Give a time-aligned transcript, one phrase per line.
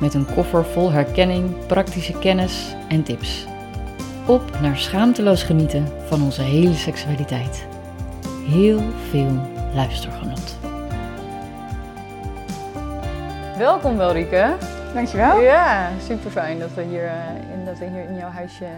[0.00, 3.46] Met een koffer vol herkenning, praktische kennis en tips.
[4.26, 7.66] Op naar schaamteloos genieten van onze hele seksualiteit.
[8.46, 9.30] Heel veel
[9.74, 10.58] luistergenot.
[13.58, 14.56] Welkom Welrike.
[14.94, 15.40] Dankjewel.
[15.40, 18.68] Ja, super fijn dat we hier, uh, in, dat we hier in jouw huisje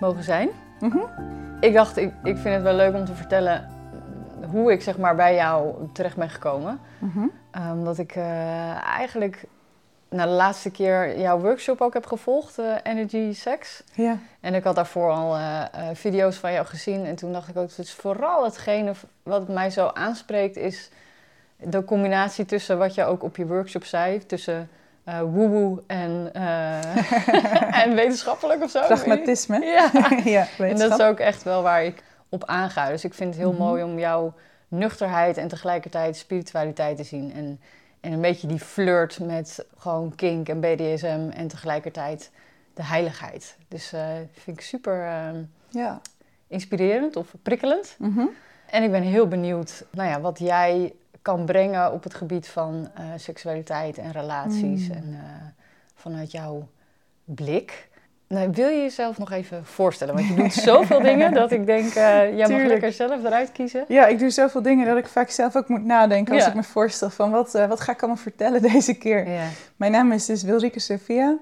[0.00, 0.48] mogen zijn.
[0.80, 0.98] Mhm.
[1.60, 3.68] Ik dacht, ik, ik vind het wel leuk om te vertellen
[4.50, 6.80] hoe ik zeg maar bij jou terecht ben gekomen.
[6.98, 7.26] Mhm.
[7.72, 9.46] Omdat ik uh, eigenlijk
[10.10, 13.82] na de laatste keer jouw workshop ook heb gevolgd, uh, Energy Sex.
[13.92, 14.18] Ja.
[14.40, 17.04] En ik had daarvoor al uh, video's van jou gezien.
[17.04, 18.92] En toen dacht ik ook, het is vooral hetgene
[19.22, 20.90] wat mij zo aanspreekt, is
[21.56, 24.70] de combinatie tussen wat je ook op je workshop zei, tussen
[25.08, 28.80] uh, woewoe en, uh, en wetenschappelijk of zo.
[28.86, 29.64] Pragmatisme.
[29.64, 29.90] Ja,
[30.24, 32.88] ja en dat is ook echt wel waar ik op aanga.
[32.88, 33.66] Dus ik vind het heel mm -hmm.
[33.66, 34.34] mooi om jouw
[34.68, 37.32] nuchterheid en tegelijkertijd spiritualiteit te zien.
[37.34, 37.60] En,
[38.08, 42.30] en een beetje die flirt met gewoon kink en BDSM en tegelijkertijd
[42.74, 43.56] de heiligheid.
[43.68, 44.00] Dus uh,
[44.32, 44.96] vind ik super
[45.68, 46.00] ja.
[46.46, 47.96] inspirerend of prikkelend.
[47.98, 48.30] Mm -hmm.
[48.70, 52.90] En ik ben heel benieuwd nou ja, wat jij kan brengen op het gebied van
[52.98, 54.88] uh, seksualiteit en relaties.
[54.88, 54.94] Mm.
[54.94, 55.18] En uh,
[55.94, 56.68] vanuit jouw
[57.24, 57.88] blik.
[58.28, 60.14] Nou, wil je jezelf nog even voorstellen?
[60.14, 62.68] Want je doet zoveel dingen dat ik denk, uh, jij mag Tuurlijk.
[62.68, 63.84] lekker zelf eruit kiezen.
[63.88, 66.48] Ja, ik doe zoveel dingen dat ik vaak zelf ook moet nadenken als Ja.
[66.48, 69.28] ik me voorstel van wat, uh, wat ga ik allemaal vertellen deze keer.
[69.28, 69.44] Ja.
[69.76, 71.36] Mijn naam is dus Wilrike Sophia.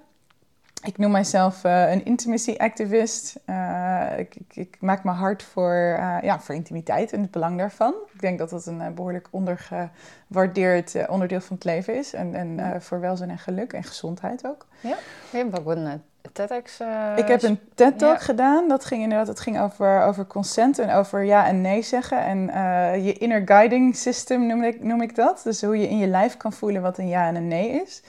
[0.86, 3.40] Ik noem mijzelf uh, een intimacy activist.
[3.46, 7.58] Uh, ik, ik, ik, maak me hard voor, uh, ja, voor intimiteit en het belang
[7.58, 7.94] daarvan.
[8.12, 12.12] Ik denk dat dat een behoorlijk ondergewaardeerd onderdeel van het leven is.
[12.12, 14.66] En, en voor welzijn en geluk en gezondheid ook.
[14.80, 14.96] Ja,
[15.30, 16.02] je hebt ook een
[16.32, 16.80] TEDx.
[17.16, 18.24] ik heb een TED-talk ja.
[18.24, 18.68] gedaan.
[18.68, 22.24] Dat ging inderdaad dat ging over, over consent en over ja en nee zeggen.
[22.24, 22.40] En
[23.02, 25.40] je inner guiding system noem ik, noem ik dat.
[25.44, 28.02] Dus hoe je in je lijf kan voelen wat een ja en een nee is.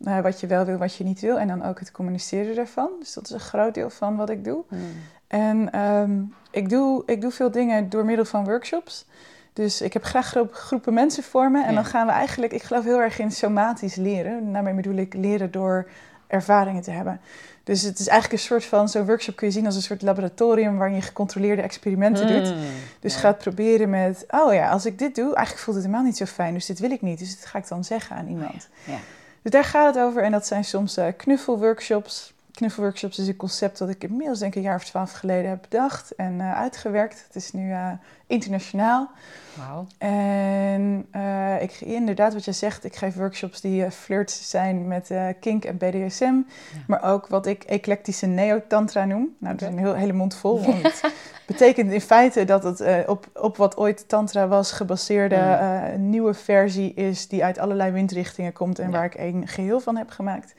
[0.00, 1.38] Uh, wat je wel wil, wat je niet wil.
[1.38, 2.88] En dan ook het communiceren daarvan.
[2.98, 4.64] Dus dat is een groot deel van wat ik doe.
[4.68, 4.80] Hmm.
[5.26, 9.06] En um, ik, doe, ik doe veel dingen door middel van workshops.
[9.52, 11.62] Dus ik heb graag groep, groepen mensen voor me.
[11.62, 11.74] En Ja.
[11.74, 12.52] dan gaan we eigenlijk...
[12.52, 14.52] Ik geloof heel erg in somatisch leren.
[14.52, 15.88] Daarmee bedoel ik leren door
[16.26, 17.20] ervaringen te hebben.
[17.64, 18.88] Dus het is eigenlijk een soort van...
[18.88, 20.76] Zo'n workshop kun je zien als een soort laboratorium...
[20.78, 22.48] waarin je gecontroleerde experimenten doet.
[22.48, 22.58] Hmm.
[23.00, 23.20] Dus Ja.
[23.20, 24.24] gaat proberen met...
[24.30, 25.34] Oh ja, als ik dit doe...
[25.34, 26.54] Eigenlijk voelt het helemaal niet zo fijn.
[26.54, 27.18] Dus dit wil ik niet.
[27.18, 28.68] Dus dit ga ik dan zeggen aan iemand.
[28.84, 28.98] Ja.
[29.42, 30.22] Dus daar gaat het over.
[30.22, 32.32] En dat zijn soms uh, knuffelworkshops.
[32.58, 36.14] Knuffelworkshops is een concept dat ik inmiddels denk een jaar of twaalf geleden heb bedacht
[36.14, 37.24] en uh, uitgewerkt.
[37.26, 37.90] Het is nu uh,
[38.26, 39.10] internationaal.
[39.54, 39.86] Wauw.
[39.98, 45.10] En uh, ik, inderdaad, wat jij zegt, ik geef workshops die uh, flirt zijn met
[45.40, 46.24] kink en BDSM.
[46.24, 46.42] Ja.
[46.86, 49.34] Maar ook wat ik eclectische neo-tantra noem.
[49.38, 50.62] Nou, dat is een heel, hele mond vol.
[50.64, 51.12] Want het
[51.46, 55.58] betekent in feite dat het op, op wat ooit tantra was gebaseerde
[55.94, 58.92] een nieuwe versie is die uit allerlei windrichtingen komt en Ja.
[58.92, 60.54] waar ik een geheel van heb gemaakt.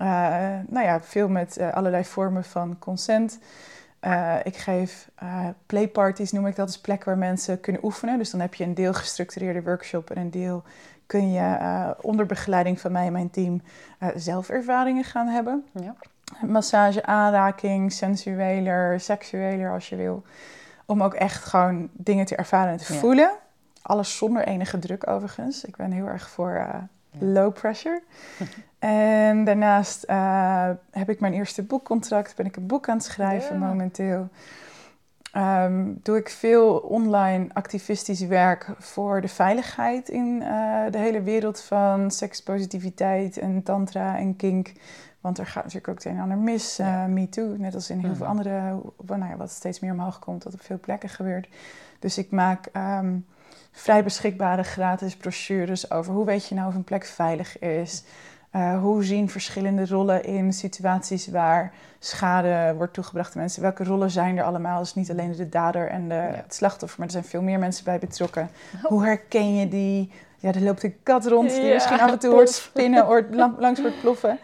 [0.00, 0.04] Uh,
[0.68, 3.38] nou ja, veel met uh, allerlei vormen van consent.
[4.00, 8.18] Uh, ik geef uh, playparties, noem ik dat, als plek waar mensen kunnen oefenen.
[8.18, 10.62] Dus dan heb je een deel gestructureerde workshop en een deel
[11.06, 13.62] kun je uh, onder begeleiding van mij en mijn team
[14.14, 15.64] zelfervaringen gaan hebben.
[15.72, 15.94] Ja.
[16.46, 20.22] Massage, aanraking, sensueler, seksueler als je wil.
[20.86, 22.98] Om ook echt gewoon dingen te ervaren en te Ja.
[22.98, 23.30] voelen.
[23.82, 25.64] Alles zonder enige druk overigens.
[25.64, 26.66] Ik ben heel erg voor
[27.18, 28.02] low pressure.
[28.78, 32.36] en daarnaast uh, heb ik mijn eerste boekcontract.
[32.36, 34.28] Ben ik een boek aan het schrijven momenteel.
[35.36, 41.60] Um, doe ik veel online activistisch werk voor de veiligheid in uh, de hele wereld
[41.60, 44.72] van sekspositiviteit en tantra en kink.
[45.20, 47.06] Want er gaat natuurlijk ook het een en ander mis, uh, Ja.
[47.06, 47.56] me too.
[47.56, 48.36] Net als in heel veel Mhm.
[48.36, 51.48] andere, nou ja, wat steeds meer omhoog komt, wat op veel plekken gebeurt.
[51.98, 53.26] Dus ik maak um,
[53.72, 58.02] vrij beschikbare gratis brochures over hoe weet je nou of een plek veilig is.
[58.56, 63.62] Uh, hoe zien verschillende rollen in situaties waar schade wordt toegebracht aan mensen?
[63.62, 64.78] Welke rollen zijn er allemaal?
[64.78, 66.20] Dus niet alleen de dader en de, Ja.
[66.20, 68.50] het slachtoffer, maar er zijn veel meer mensen bij betrokken.
[68.82, 70.12] Hoe herken je die?
[70.38, 73.34] Ja, er loopt een kat rond die Ja, misschien af en toe hoort spinnen, hoort
[73.34, 74.38] lang- langs hoort ploffen.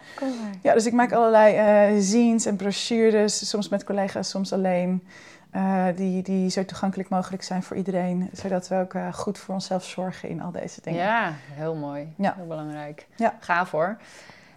[0.61, 5.03] Ja, dus ik maak allerlei eh zines en brochures, soms met collega's, soms alleen.
[5.51, 8.29] Eh, die, die zo toegankelijk mogelijk zijn voor iedereen.
[8.33, 10.99] Zodat we ook eh, goed voor onszelf zorgen in al deze dingen.
[10.99, 12.13] Ja, heel mooi.
[12.17, 12.33] Ja.
[12.35, 13.07] Heel belangrijk.
[13.15, 13.33] Ja.
[13.39, 13.97] Gaaf hoor.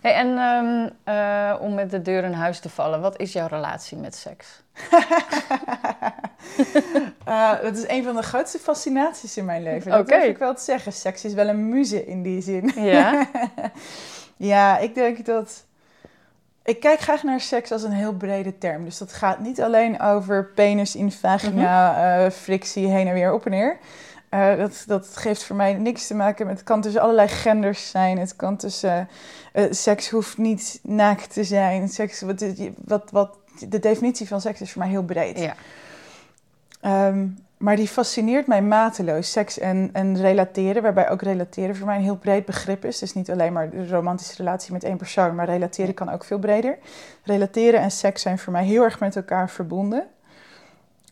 [0.01, 3.47] Hey, en um, uh, om met de deur in huis te vallen, wat is jouw
[3.47, 4.63] relatie met seks?
[7.63, 9.91] dat is een van de grootste fascinaties in mijn leven.
[9.91, 10.19] Dat okay.
[10.19, 10.93] durf ik wel te zeggen.
[10.93, 12.73] Seks is wel een muze in die zin.
[12.75, 13.27] Ja?
[14.37, 15.65] ja, ik denk dat...
[16.65, 18.85] Ik kijk graag naar seks als een heel brede term.
[18.85, 23.45] Dus dat gaat niet alleen over penis in vagina, mm frictie, heen en weer, op
[23.45, 23.79] en neer.
[24.31, 26.57] Uh, dat, dat geeft voor mij niks te maken met...
[26.57, 28.19] Het kan tussen allerlei genders zijn.
[28.19, 29.09] Het kan tussen...
[29.55, 31.89] Uh, seks hoeft niet naakt te zijn.
[31.89, 32.45] Seks, wat,
[32.85, 33.37] wat, wat,
[33.69, 35.39] de definitie van seks is voor mij heel breed.
[35.39, 35.55] Ja.
[37.09, 39.33] Um, maar die fascineert mij mateloos.
[39.33, 42.99] Seks en, en relateren, waarbij ook relateren voor mij een heel breed begrip is.
[42.99, 46.39] Dus niet alleen maar de romantische relatie met één persoon, maar relateren kan ook veel
[46.39, 46.79] breder.
[47.25, 50.07] Relateren en seks zijn voor mij heel erg met elkaar verbonden.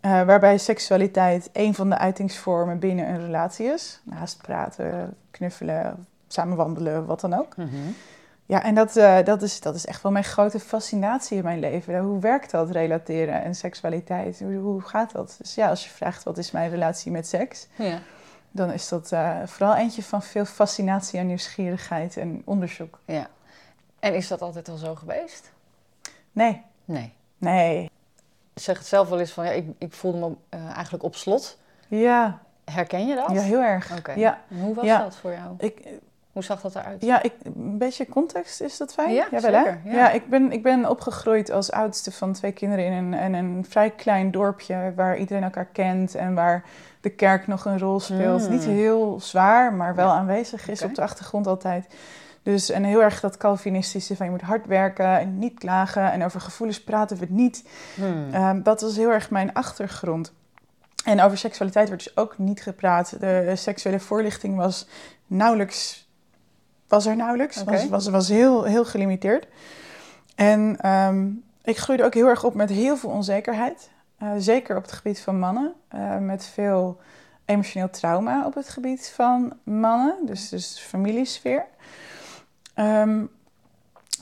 [0.05, 4.01] Uh, waarbij seksualiteit een van de uitingsvormen binnen een relatie is.
[4.03, 7.57] Naast praten, knuffelen, samen wandelen, wat dan ook.
[7.57, 7.77] Mhm.
[8.51, 11.61] Ja, en dat, uh, dat, is, dat is echt wel mijn grote fascinatie in mijn
[11.61, 11.99] leven.
[11.99, 14.39] Hoe werkt dat, relateren en seksualiteit?
[14.39, 15.35] Hoe, hoe gaat dat?
[15.39, 17.67] Dus ja, als je vraagt wat is mijn relatie met seks...
[17.77, 17.99] Ja.
[18.51, 22.99] dan is dat uh, vooral eentje van veel fascinatie en nieuwsgierigheid en onderzoek.
[23.05, 23.27] Ja.
[23.99, 25.53] En is dat altijd al zo geweest?
[26.33, 26.63] Nee.
[26.85, 27.13] Nee.
[27.39, 27.91] Nee
[28.55, 31.59] zeg het zelf wel eens van, ja, ik, ik voelde me uh, eigenlijk op slot.
[31.89, 32.43] Ja.
[32.65, 33.31] Herken je dat?
[33.31, 33.99] Ja, heel erg.
[33.99, 34.13] Oké.
[34.13, 34.41] Ja.
[34.49, 35.55] hoe was dat voor jou?
[35.59, 35.87] Ik,
[36.33, 37.03] hoe zag dat eruit?
[37.03, 39.13] Ja, ik, een beetje context, is dat fijn?
[39.13, 39.97] Ja, zeker, hè?
[39.97, 40.11] Ja.
[40.11, 43.91] ik, ben, ik ben opgegroeid als oudste van twee kinderen in een, in een vrij
[43.91, 46.65] klein dorpje waar iedereen elkaar kent en waar
[47.01, 48.43] de kerk nog een rol speelt.
[48.43, 48.51] Mm.
[48.51, 51.87] Niet heel zwaar, maar wel aanwezig is op de achtergrond altijd.
[52.43, 56.25] Dus en heel erg dat Calvinistische van je moet hard werken en niet klagen en
[56.25, 57.69] over gevoelens praten we het niet.
[57.95, 58.33] Hmm.
[58.33, 60.33] Ehm, dat was heel erg mijn achtergrond.
[61.05, 63.21] En over seksualiteit werd dus ook niet gepraat.
[63.21, 64.89] De seksuele voorlichting was
[65.27, 66.10] nauwelijks,
[66.91, 69.47] was er nauwelijks, was, was, was heel, heel gelimiteerd.
[70.35, 71.29] En ehm,
[71.63, 73.91] ik groeide ook heel erg op met heel veel onzekerheid.
[74.23, 75.73] Uh, zeker op het gebied van mannen.
[75.95, 77.01] Uh, met veel
[77.45, 80.17] emotioneel trauma op het gebied van mannen.
[80.27, 81.67] Dus, dus familiesfeer.
[82.75, 83.31] Um,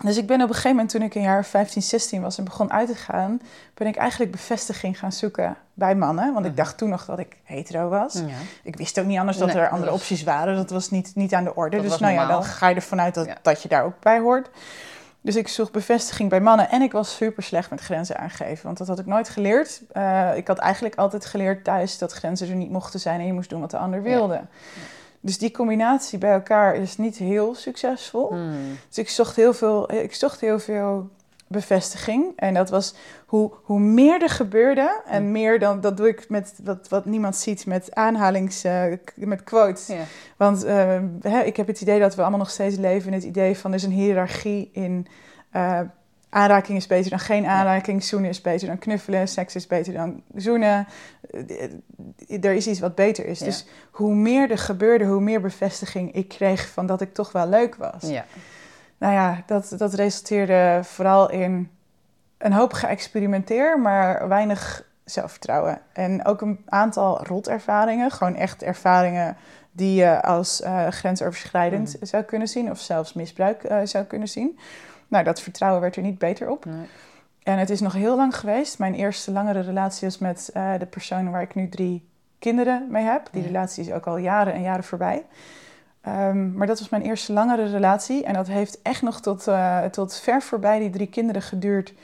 [0.03, 2.45] dus ik ben op een gegeven moment, toen ik een jaar 15, 16 was en
[2.45, 3.41] begon uit te gaan,
[3.75, 6.33] ben ik eigenlijk bevestiging gaan zoeken bij mannen.
[6.33, 6.61] Want ik mhm.
[6.61, 8.13] dacht toen nog dat ik hetero was.
[8.13, 8.27] Ja.
[8.63, 10.57] Ik wist ook niet anders dat er andere opties waren.
[10.57, 11.81] Dat was niet, niet aan de orde.
[11.81, 14.51] dus nou ja, dan ga je ervan uit dat, dat je daar ook bij hoort.
[15.21, 18.65] Dus ik zocht bevestiging bij mannen en ik was super slecht met grenzen aangeven.
[18.65, 19.83] Want dat had ik nooit geleerd.
[19.93, 23.33] Uh, ik had eigenlijk altijd geleerd thuis dat grenzen er niet mochten zijn en je
[23.33, 24.35] moest doen wat de ander wilde.
[24.35, 24.47] Ja.
[25.21, 28.29] Dus die combinatie bij elkaar is niet heel succesvol.
[28.29, 28.79] Hmm.
[28.89, 31.11] Dus ik zocht heel veel, ik zocht heel veel
[31.49, 32.33] bevestiging.
[32.37, 32.95] En dat was
[33.27, 37.37] hoe, hoe meer er gebeurde, en meer dan, dat doe ik met wat, wat niemand
[37.37, 38.85] ziet, met aanhalings, uh,
[39.15, 39.91] met quotes.
[40.37, 43.25] Want uh, hè, ik heb het idee dat we allemaal nog steeds leven in het
[43.25, 45.07] idee van er is een hiërarchie in
[45.53, 45.81] uh,
[46.29, 50.23] aanraking is beter dan geen aanraking, zoenen is beter dan knuffelen, seks is beter dan
[50.35, 50.87] zoenen.
[51.31, 53.39] Eh, er is iets wat beter is.
[53.39, 57.49] Dus hoe meer er gebeurde, hoe meer bevestiging ik kreeg van dat ik toch wel
[57.49, 58.03] leuk was.
[58.03, 58.25] Ja.
[58.99, 61.71] Nou ja, dat, dat resulteerde vooral in
[62.39, 65.81] een hoop geëxperimenteer, maar weinig zelfvertrouwen.
[65.93, 69.37] En ook een aantal rotervaringen, gewoon echt ervaringen
[69.73, 72.07] die je als uh, grensoverschrijdend mm.
[72.07, 74.59] zou kunnen zien of zelfs misbruik uh, zou kunnen zien.
[75.09, 76.65] Nou, dat vertrouwen werd er niet beter op.
[76.65, 76.87] Nee.
[77.43, 78.79] En het is nog heel lang geweest.
[78.79, 83.05] Mijn eerste langere relatie was met uh, de persoon waar ik nu drie kinderen mee
[83.05, 83.29] heb.
[83.31, 85.25] Die relatie is ook al jaren en jaren voorbij.
[86.07, 88.25] Um, maar dat was mijn eerste langere relatie.
[88.25, 91.95] En dat heeft echt nog tot, uh, tot ver voorbij die drie kinderen geduurd.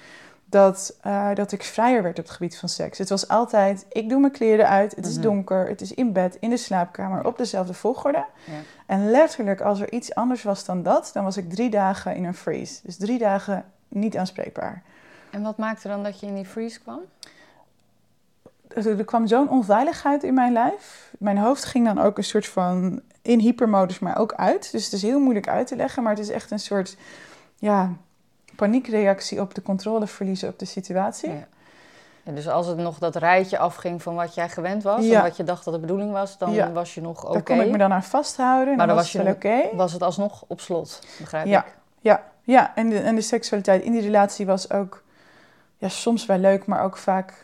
[0.44, 2.98] Dat, uh, dat ik vrijer werd op het gebied van seks.
[2.98, 5.22] Het was altijd, ik doe mijn kleren uit, het is mhm.
[5.22, 8.24] donker, het is in bed, in de slaapkamer, op dezelfde volgorde.
[8.44, 8.52] Ja.
[8.86, 12.24] En letterlijk, als er iets anders was dan dat, dan was ik drie dagen in
[12.24, 12.80] een freeze.
[12.82, 14.82] Dus drie dagen niet aanspreekbaar.
[15.30, 17.00] En wat maakte dan dat je in die freeze kwam?
[18.68, 21.12] Er kwam zo'n onveiligheid in mijn lijf.
[21.18, 24.72] Mijn hoofd ging dan ook een soort van in hypermodus, maar ook uit.
[24.72, 26.96] Dus het is heel moeilijk uit te leggen, maar het is echt een soort
[27.58, 27.92] ja,
[28.56, 31.30] paniekreactie op de controle verliezen op de situatie.
[32.22, 32.32] Ja.
[32.32, 35.44] dus als het nog dat rijtje afging van wat jij gewend was en wat je
[35.44, 37.26] dacht dat de bedoeling was, dan was je nog oké.
[37.26, 37.32] Okay.
[37.32, 38.76] Daar kon ik me dan aan vasthouden.
[38.76, 39.76] Maar dan was, was het oké.
[39.76, 41.64] Was het alsnog op slot, begrijp ja.
[41.64, 41.74] ik?
[42.00, 42.72] Ja, ja.
[42.74, 45.02] En, de, en de seksualiteit in die relatie was ook
[45.76, 47.43] ja, soms wel leuk, maar ook vaak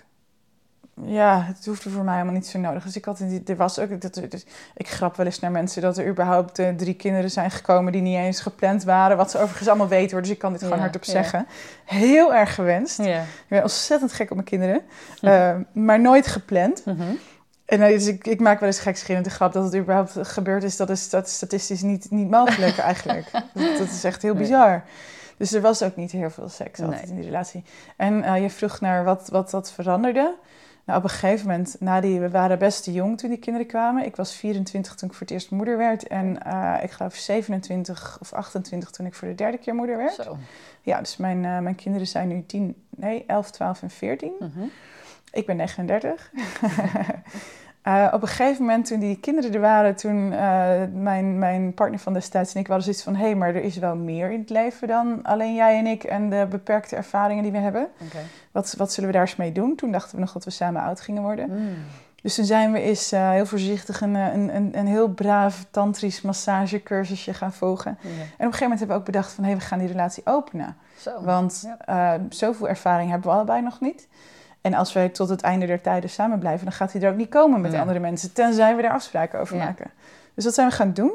[1.05, 2.85] ja, het hoefde voor mij helemaal niet zo nodig.
[2.85, 4.45] Dus ik had er was ook, dat, dus,
[4.75, 8.03] ik grap wel eens naar mensen dat er überhaupt uh, drie kinderen zijn gekomen die
[8.03, 9.17] niet eens gepland waren.
[9.17, 11.47] Wat ze overigens allemaal weten hoor, dus ik kan dit gewoon hardop zeggen.
[11.85, 12.99] Heel erg gewenst.
[12.99, 14.83] Ik ben ontzettend gek op mijn kinderen,
[15.21, 16.85] uh, maar nooit gepland.
[16.85, 17.19] Mm
[17.65, 20.77] En dus ik, ik maak wel eens gekscherende grap dat het überhaupt gebeurd is.
[20.77, 23.31] Dat is, dat is statistisch niet, niet mogelijk eigenlijk.
[23.33, 24.83] dat, dat, is echt heel bizar.
[25.37, 27.65] Dus er was ook niet heel veel seks altijd in die relatie.
[27.97, 30.35] En uh, je vroeg naar wat, wat dat veranderde.
[30.91, 33.67] Nou, op een gegeven moment, na die, we waren best te jong toen die kinderen
[33.67, 34.05] kwamen.
[34.05, 36.07] Ik was 24 toen ik voor het eerst moeder werd.
[36.07, 40.15] En uh, ik geloof 27 of 28 toen ik voor de derde keer moeder werd.
[40.15, 40.37] Zo.
[40.83, 44.33] Ja, dus mijn, uh, mijn kinderen zijn nu 10, nee, 11, 12 en 14.
[44.39, 44.71] Mm -hmm.
[45.33, 46.31] Ik ben 39.
[47.85, 51.99] Uh, op een gegeven moment, toen die kinderen er waren, toen uh, mijn, mijn partner
[51.99, 54.41] van destijds en ik hadden zoiets van: hé, hey, maar er is wel meer in
[54.41, 57.89] het leven dan alleen jij en ik en de beperkte ervaringen die we hebben.
[58.07, 58.23] Okay.
[58.53, 59.75] Wat, wat zullen we daar eens mee doen?
[59.75, 61.49] Toen dachten we nog dat we samen oud gingen worden.
[61.51, 61.75] Mm.
[62.23, 66.23] Dus toen zijn we eens uh, heel voorzichtig een, een, een, een, heel braaf tantrisch
[66.23, 67.99] massagecursusje gaan volgen.
[68.03, 69.89] En op een gegeven moment hebben we ook bedacht van, hé, hey, we gaan die
[69.89, 70.77] relatie openen.
[70.99, 71.23] Zo.
[71.23, 72.21] Want ja.
[72.29, 74.09] zoveel ervaring hebben we allebei nog niet.
[74.61, 77.17] En als wij tot het einde der tijden samen blijven, dan gaat hij er ook
[77.17, 79.91] niet komen met andere mensen, tenzij we daar afspraken over maken.
[80.35, 81.13] Dus dat zijn we gaan doen.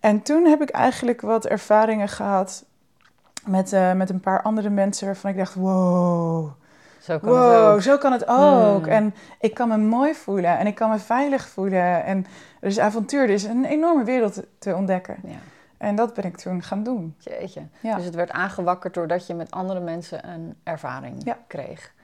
[0.00, 2.64] En toen heb ik eigenlijk wat ervaringen gehad
[3.44, 6.50] met, uh, met een paar andere mensen waarvan ik dacht, wow.
[7.00, 7.82] Zo kan wow, het ook.
[7.82, 8.84] zo kan het ook.
[8.84, 8.92] Hmm.
[8.92, 12.04] En ik kan me mooi voelen en ik kan me veilig voelen.
[12.04, 12.26] En
[12.60, 15.16] er is avontuur, er is een enorme wereld te ontdekken.
[15.24, 15.36] Ja.
[15.78, 17.14] En dat ben ik toen gaan doen.
[17.18, 17.62] Jeetje.
[17.80, 17.96] Ja.
[17.96, 21.38] Dus het werd aangewakkerd doordat je met andere mensen een ervaring ja.
[21.46, 21.94] kreeg.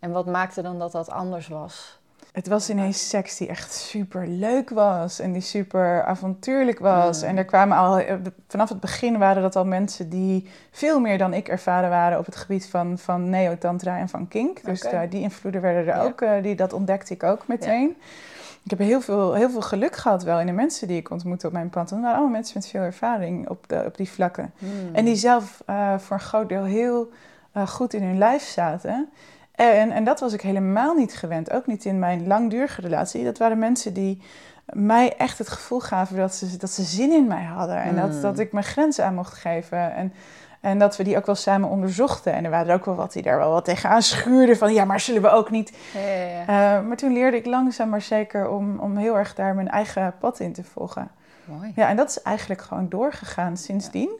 [0.00, 1.98] En wat maakte dan dat dat anders was?
[2.32, 7.22] Het was ineens seks die echt super leuk was en die super avontuurlijk was.
[7.22, 8.14] En er kwamen al, eh,
[8.48, 12.26] vanaf het begin waren dat al mensen die veel meer dan ik ervaren waren op
[12.26, 14.64] het gebied van, van neo-tantra en van kink.
[14.64, 15.08] Dus okay.
[15.08, 17.96] die invloeden werden er ook, uh, die, dat ontdekte ik ook meteen.
[18.64, 21.46] Ik heb heel veel, heel veel geluk gehad wel in de mensen die ik ontmoette
[21.46, 21.88] op mijn pad.
[21.88, 24.52] Dat waren allemaal mensen met veel ervaring op, de, op die vlakken.
[24.58, 24.94] Hmm.
[24.94, 27.10] En die zelf uh, voor een groot deel heel
[27.66, 29.08] goed in hun lijf zaten.
[29.68, 33.24] En, en dat was ik helemaal niet gewend, ook niet in mijn langdurige relatie.
[33.24, 34.22] Dat waren mensen die
[34.66, 37.82] mij echt het gevoel gaven dat ze, dat ze zin in mij hadden.
[37.82, 38.20] En dat, hmm.
[38.20, 39.94] dat ik mijn grenzen aan mocht geven.
[39.94, 40.12] En,
[40.60, 42.32] en dat we die ook wel samen onderzochten.
[42.32, 44.56] En er waren er ook wel wat die daar wel wat tegenaan schuurden.
[44.56, 45.76] Van ja, maar zullen we ook niet.
[45.94, 46.78] Ja, ja, ja.
[46.78, 50.14] Uh, maar toen leerde ik langzaam maar zeker om, om heel erg daar mijn eigen
[50.20, 51.10] pad in te volgen.
[51.44, 51.72] Mooi.
[51.74, 54.10] Ja, en dat is eigenlijk gewoon doorgegaan sindsdien.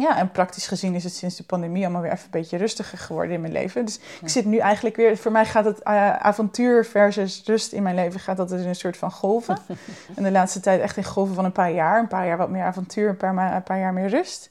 [0.00, 0.16] Ja.
[0.16, 3.34] En praktisch gezien is het sinds de pandemie allemaal weer even een beetje rustiger geworden
[3.34, 3.84] in mijn leven.
[3.84, 7.82] Dus ik zit nu eigenlijk weer, voor mij gaat het uh, avontuur versus rust in
[7.82, 9.58] mijn leven, gaat dat in een soort van golven.
[10.16, 11.98] en de laatste tijd echt in golven van een paar jaar.
[11.98, 14.48] Een paar jaar wat meer avontuur, een paar, een paar jaar meer rust.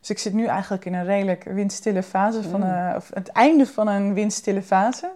[0.00, 3.66] Dus ik zit nu eigenlijk in een redelijk windstille fase, van, uh, of het einde
[3.66, 5.10] van een windstille fase.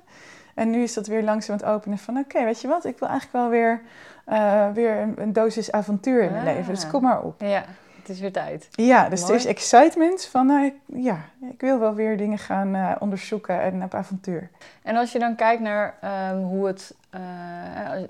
[0.54, 3.08] En nu is dat weer langzaam het openen van, oké, weet je wat, ik wil
[3.08, 3.80] eigenlijk wel weer,
[4.28, 6.54] uh, weer een, een, dosis avontuur in mijn ah.
[6.54, 6.74] leven.
[6.74, 7.40] Dus kom maar op.
[7.40, 7.64] Ja.
[8.02, 8.68] Het is weer tijd.
[8.70, 11.18] Ja, dus er is excitement van, uh, ja,
[11.50, 14.50] ik wil wel weer dingen gaan uh, onderzoeken en op avontuur.
[14.82, 15.98] En als je dan kijkt naar
[16.32, 17.20] um, hoe het, uh,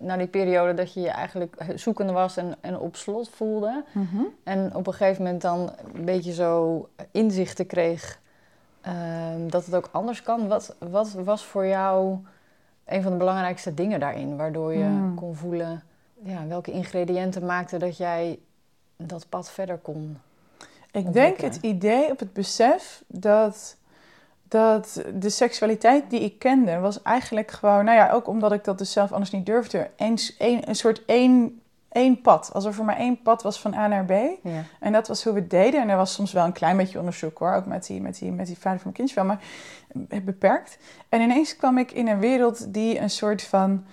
[0.01, 3.85] naar die periode dat je je eigenlijk zoekende was en, en op slot voelde.
[3.93, 4.27] Mm -hmm.
[4.45, 8.21] En op een gegeven moment dan een beetje zo inzichten kreeg
[8.87, 10.49] um, dat het ook anders kan.
[10.49, 12.19] Wat, wat was voor jou
[12.85, 14.37] een van de belangrijkste dingen daarin?
[14.37, 15.15] Waardoor je mm.
[15.15, 15.83] kon voelen,
[16.23, 18.39] ja, welke ingrediënten maakten dat jij
[19.07, 20.19] dat pad verder kon
[20.91, 23.77] Ik denk het idee op het besef dat,
[24.49, 28.79] dat de seksualiteit die ik kende, was eigenlijk gewoon, nou ja, ook omdat ik dat
[28.79, 32.51] dus zelf anders niet durfde, een, een, een soort één, één pad.
[32.53, 34.11] Alsof er maar één pad was van A naar B.
[34.43, 34.65] Ja.
[34.81, 35.81] En dat was hoe we het deden.
[35.81, 38.33] En er was soms wel een klein beetje onderzoek hoor, ook met die, met die,
[38.33, 39.41] met die vader van mijn kindje wel, maar
[40.25, 40.79] beperkt.
[41.09, 43.85] En ineens kwam ik in een wereld die een soort van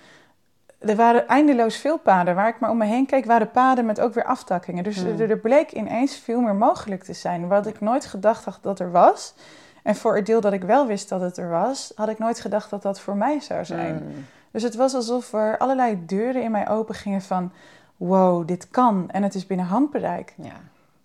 [0.80, 2.34] er waren eindeloos veel paden.
[2.34, 4.84] Waar ik maar om me heen keek, waren paden met ook weer aftakkingen.
[4.84, 5.20] Dus hmm.
[5.20, 7.48] er, bleek ineens veel meer mogelijk te zijn.
[7.48, 9.34] Wat ik nooit gedacht had dat er was.
[9.82, 12.40] En voor het deel dat ik wel wist dat het er was, had ik nooit
[12.40, 13.96] gedacht dat dat voor mij zou zijn.
[13.96, 14.26] Hmm.
[14.50, 17.52] Dus het was alsof er allerlei deuren in mij open gingen van...
[17.96, 20.34] wow, dit kan en het is binnen handbereik.
[20.36, 20.52] Ja.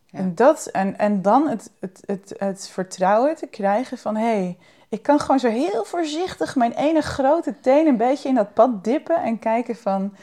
[0.05, 0.19] ja.
[0.19, 4.15] En, dat, en, en dan het, het, het, het vertrouwen te krijgen van...
[4.15, 4.57] hé, hey,
[4.89, 8.83] ik kan gewoon zo heel voorzichtig mijn ene grote teen een beetje in dat pad
[8.83, 10.15] dippen en kijken van,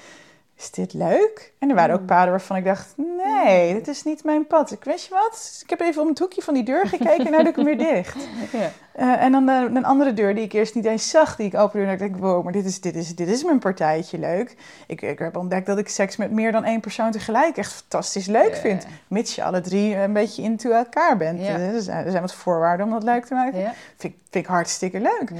[0.62, 1.52] is dit leuk?
[1.58, 2.06] En er waren ook hmm.
[2.06, 4.70] paden waarvan ik dacht, nee, dit is niet mijn pad.
[4.70, 7.30] Ik weet je wat, ik heb even om het hoekje van die deur gekeken en
[7.30, 8.16] nu doe ik hem weer dicht.
[8.52, 8.70] Ja.
[8.98, 11.54] Uh, en dan uh, een andere deur die ik eerst niet eens zag, die ik
[11.54, 14.56] opende en dacht ik, wow, maar dit is, dit is, dit is mijn partijtje leuk.
[14.86, 18.26] Ik, ik heb ontdekt dat ik seks met meer dan één persoon tegelijk echt fantastisch
[18.26, 18.86] leuk vind.
[19.08, 21.40] Mits je alle drie een beetje into elkaar bent.
[21.40, 21.74] Yeah.
[21.74, 23.72] Er, zijn, er zijn wat voorwaarden om dat leuk te maken.
[23.96, 25.32] Vind, vind ik hartstikke leuk.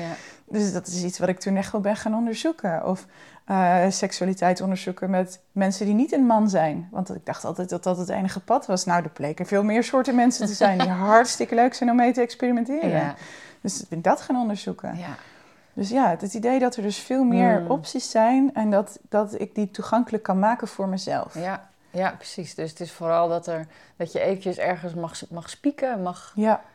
[0.53, 2.87] Dus dat is iets wat ik toen echt wel ben gaan onderzoeken.
[2.87, 3.07] Of
[3.51, 6.89] uh, seksualiteit onderzoeken met mensen die niet een man zijn.
[6.91, 8.85] Want ik dacht altijd dat dat het enige pad was.
[8.85, 12.13] Nou, er bleken veel meer soorten mensen te zijn die hartstikke leuk zijn om mee
[12.13, 12.91] te experimenteren.
[12.91, 13.15] Ja.
[13.61, 14.99] Dus ik ben dat gaan onderzoeken.
[14.99, 15.17] Ja.
[15.73, 17.71] Dus ja, het, idee dat er dus veel meer Hmm.
[17.71, 21.35] opties zijn en dat, dat ik die toegankelijk kan maken voor mezelf.
[21.35, 22.55] Ja, ja, precies.
[22.55, 23.67] Dus het is vooral dat, er,
[23.97, 26.72] dat je eventjes ergens mag, mag spieken, mag Ja, eh,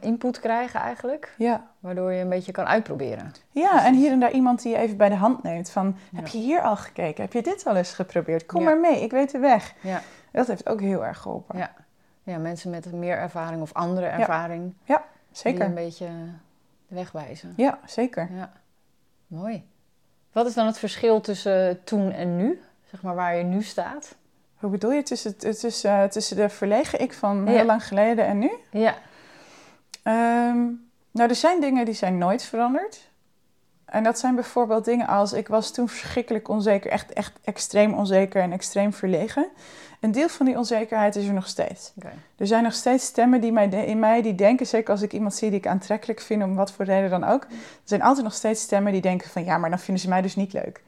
[0.00, 1.34] input krijgen eigenlijk.
[1.38, 1.66] ja.
[1.80, 3.32] Waardoor je een beetje kan uitproberen.
[3.50, 6.16] Ja, en hier en daar iemand die je even bij de hand neemt van, Ja.
[6.18, 7.22] heb je hier al gekeken?
[7.22, 8.46] Heb je dit al eens geprobeerd?
[8.46, 8.64] Kom Ja.
[8.66, 9.74] maar mee, ik weet de weg.
[9.80, 10.00] Ja.
[10.32, 11.58] Dat heeft ook heel erg geholpen.
[11.58, 11.72] Ja.
[12.22, 14.74] Ja, mensen met meer ervaring of andere ervaring.
[14.86, 14.96] Die
[15.30, 15.64] Zeker.
[15.64, 16.06] een beetje
[16.88, 17.52] de weg wijzen.
[17.56, 18.28] Ja, zeker.
[18.34, 18.52] Ja,
[19.26, 19.68] mooi.
[20.32, 22.60] Wat is dan het verschil tussen toen en nu?
[22.90, 24.14] Zeg maar waar je nu staat?
[24.56, 27.50] Hoe bedoel je tussen, tussen, tussen de verlegen ik van Ja.
[27.50, 28.50] heel lang geleden en nu?
[28.70, 28.94] Ja.
[30.04, 30.62] Ehm,
[31.10, 33.12] nou, er zijn dingen die zijn nooit veranderd.
[33.84, 35.32] En dat zijn bijvoorbeeld dingen als...
[35.32, 36.90] Ik was toen verschrikkelijk onzeker.
[36.90, 39.46] Echt, echt extreem onzeker en extreem verlegen.
[40.00, 41.92] Een deel van die onzekerheid is er nog steeds.
[42.36, 44.66] Er zijn nog steeds stemmen die mij de- in mij die denken...
[44.66, 47.42] Zeker als ik iemand zie die ik aantrekkelijk vind, om wat voor reden dan ook.
[47.42, 47.48] Er
[47.84, 49.44] zijn altijd nog steeds stemmen die denken van...
[49.44, 50.82] Ja, maar dan vinden ze mij dus niet leuk.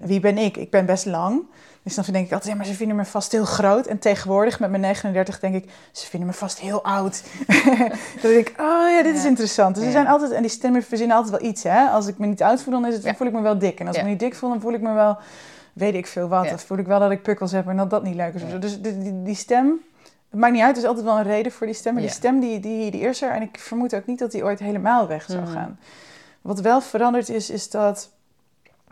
[0.00, 0.56] Wie ben ik?
[0.56, 1.42] Ik ben best lang.
[1.82, 3.86] Dus dan denk ik altijd, ja, maar ze vinden me vast heel groot.
[3.86, 7.22] En tegenwoordig met mijn 39 denk ik, ze vinden me vast heel oud.
[8.22, 9.74] dan denk ik, oh ja, dit is interessant.
[9.74, 9.90] Dus Ja.
[9.90, 11.84] zijn altijd, en die stemmen verzinnen altijd wel iets, hè.
[11.88, 13.80] Als ik me niet oud voel, dan, is het, voel ik me wel dik.
[13.80, 15.18] En als ik me niet dik voel, dan voel ik me wel,
[15.72, 16.48] weet ik veel wat.
[16.48, 18.42] Dan voel ik wel dat ik pukkels heb en dat dat niet leuk is.
[18.42, 18.48] of.
[18.50, 19.80] Dus die, die, die stem,
[20.30, 21.92] het maakt niet uit, er is altijd wel een reden voor die stem.
[21.92, 23.30] Maar die stem, die, die, die is er.
[23.30, 25.52] En ik vermoed ook niet dat die ooit helemaal weg zou Mhm.
[25.52, 25.78] gaan.
[26.40, 28.10] Wat wel veranderd is, is dat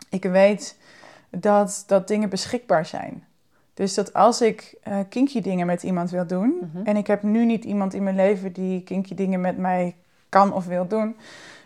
[0.09, 0.75] ik weet
[1.29, 3.23] dat, dat dingen beschikbaar zijn.
[3.73, 6.85] Dus dat als ik eh, kinky dingen met iemand wil doen, Mhm.
[6.85, 9.95] en ik heb nu niet iemand in mijn leven die kinky dingen met mij
[10.29, 11.15] kan of wil doen,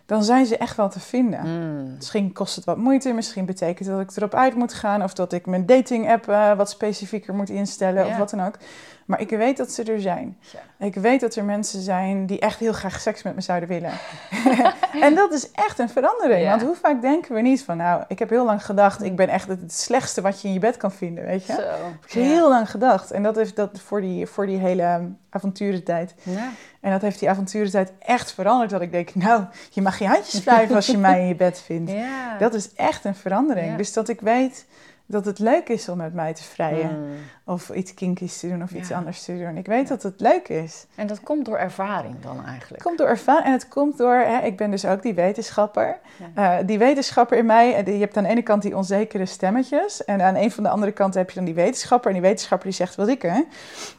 [0.05, 1.39] dan zijn ze echt wel te vinden.
[1.45, 1.93] Mm.
[1.95, 5.33] Misschien kost het wat moeite, misschien betekent dat ik erop uit moet gaan of dat
[5.33, 8.57] ik mijn dating app eh, wat specifieker moet instellen of wat dan ook.
[9.05, 10.37] Maar ik weet dat ze er zijn.
[10.39, 10.85] Ja.
[10.85, 13.91] Ik weet dat er mensen zijn die echt heel graag seks met me zouden willen.
[15.01, 16.41] en dat is echt een verandering.
[16.41, 16.49] Ja.
[16.49, 19.29] Want hoe vaak denken we niet van, nou, ik heb heel lang gedacht, ik ben
[19.29, 21.53] echt het slechtste wat je in je bed kan vinden, weet je?
[21.53, 21.61] Zo.
[21.61, 23.11] Heb ik heel lang gedacht.
[23.11, 26.13] En dat heeft dat voor die, voor die hele avonturentijd.
[26.23, 26.49] Ja.
[26.81, 28.69] En dat heeft die avonturentijd echt veranderd.
[28.69, 31.61] Dat ik denk, nou, je mag je handjes wrijven als je mij in je bed
[31.61, 31.91] vindt.
[32.39, 33.77] Dat is echt een verandering.
[33.77, 34.65] Dus dat ik weet
[35.13, 36.99] dat het leuk is om met mij te vrijen.
[36.99, 37.11] Mm.
[37.45, 39.57] Of iets kinkies te doen of iets anders te doen.
[39.57, 40.85] Ik weet dat het leuk is.
[40.95, 42.83] En dat komt door ervaring dan Het eigenlijk.
[42.83, 45.99] komt door ervaring en het komt door, hè, ik ben dus ook die wetenschapper.
[46.35, 46.59] Ja.
[46.59, 50.05] Eh, die wetenschapper in mij, eh, je hebt aan de ene kant die onzekere stemmetjes.
[50.05, 52.07] En aan een van de andere kanten heb je dan die wetenschapper.
[52.07, 53.41] En die wetenschapper die zegt, wat ik hè.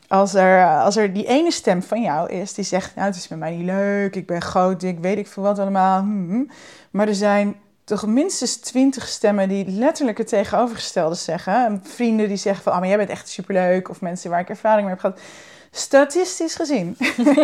[0.09, 3.29] Als er, als er die ene stem van jou is, die zegt, nou het is
[3.29, 4.17] met mij niet leuk.
[4.17, 6.01] Ik ben groot, dik, weet ik veel wat allemaal.
[6.01, 6.45] hm, hm.
[6.91, 11.81] Maar er zijn toch minstens twintig stemmen die letterlijk het tegenovergestelde zeggen.
[11.85, 13.89] Vrienden die zeggen van, ah, maar jij bent echt superleuk.
[13.89, 15.21] Of mensen waar ik ervaring mee heb gehad.
[15.71, 16.97] Statistisch gezien,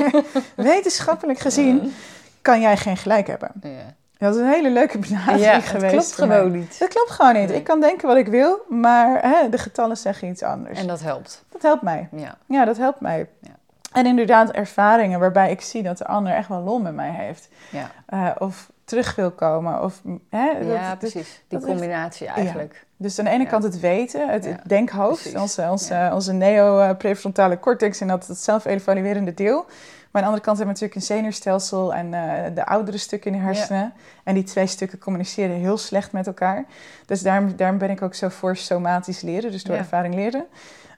[0.57, 1.95] wetenschappelijk gezien,
[2.43, 3.51] kan jij geen gelijk hebben.
[3.63, 3.95] Ja.
[4.19, 5.93] Dat is een hele leuke benadering Ja, geweest.
[5.93, 6.37] klopt voor mij.
[6.37, 6.79] gewoon niet.
[6.79, 7.49] Dat klopt gewoon niet.
[7.49, 7.57] Nee.
[7.57, 10.79] Ik kan denken wat ik wil, maar hè, de getallen zeggen iets anders.
[10.79, 11.45] En dat helpt.
[11.49, 12.09] dat helpt mij.
[12.13, 12.37] Ja.
[12.47, 13.29] Ja, dat helpt mij.
[13.41, 13.51] Ja.
[13.93, 17.49] En inderdaad ervaringen waarbij ik zie dat de ander echt wel lol met mij heeft.
[17.71, 19.83] Ja, Eh, of terug wil komen.
[19.83, 21.43] Of, hè, dat- ja precies.
[21.49, 21.65] Die Ja.
[21.67, 22.87] combinatie eigenlijk.
[22.97, 23.49] dus aan de ene Ja.
[23.49, 25.41] kant het weten, het, Ja, denkhoofd, precies.
[25.41, 29.65] onze, onze, onze neo-prefrontale cortex en dat het zelf-evaluerende deel.
[30.11, 33.33] Maar aan de andere kant hebben we natuurlijk een zenuwstelsel en eh, de oudere stukken
[33.33, 33.93] in de hersenen.
[34.25, 36.65] En die twee stukken communiceren heel slecht met elkaar.
[37.07, 40.45] Dus daarom, daarom ben ik ook zo voor somatisch leren, dus door ervaring leren.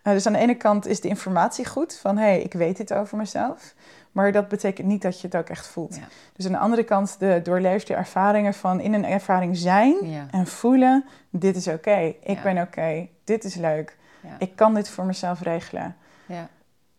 [0.02, 2.76] Eh, dus aan de ene kant is de informatie goed, van hé, hey, ik weet
[2.76, 3.74] dit over mezelf.
[4.12, 5.96] Maar dat betekent niet dat je het ook echt voelt.
[5.96, 6.02] Ja.
[6.32, 10.26] Dus aan de andere kant de doorleefde ervaringen van in een ervaring zijn Ja.
[10.30, 12.42] en voelen, dit is oké, ik Ja.
[12.42, 13.96] ben oké, dit is leuk,
[14.38, 15.96] ik kan dit voor mezelf regelen.
[16.26, 16.48] Ja.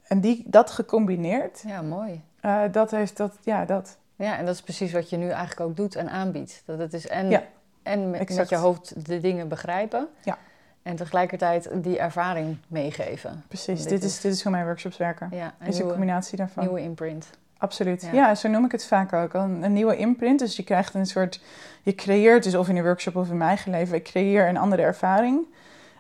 [0.08, 2.22] En die, dat gecombineerd, ja, mooi.
[2.42, 3.98] eh, dat heeft dat, ja, dat.
[4.16, 6.64] Ja, en dat is precies wat je nu eigenlijk ook doet en aanbiedt.
[6.66, 7.44] Dat het is en,
[7.84, 10.08] en met, met je hoofd de dingen begrijpen.
[10.24, 10.38] Ja.
[10.84, 13.44] En tegelijkertijd die ervaring meegeven.
[13.48, 15.30] Precies, Dit dit, is, dit is hoe mijn workshops werken.
[15.32, 16.64] Ja, is een combinatie daarvan.
[16.64, 17.30] nieuwe imprint.
[17.58, 18.02] Absoluut.
[18.02, 18.12] Ja.
[18.14, 18.36] Ja.
[18.36, 19.34] zo noem ik het vaak ook.
[19.34, 20.40] Een, een nieuwe imprint.
[20.40, 21.42] Dus je krijgt een soort.
[21.84, 24.58] Je creëert, dus of in een workshop of in mijn eigen leven, ik creëer een
[24.58, 25.46] andere ervaring.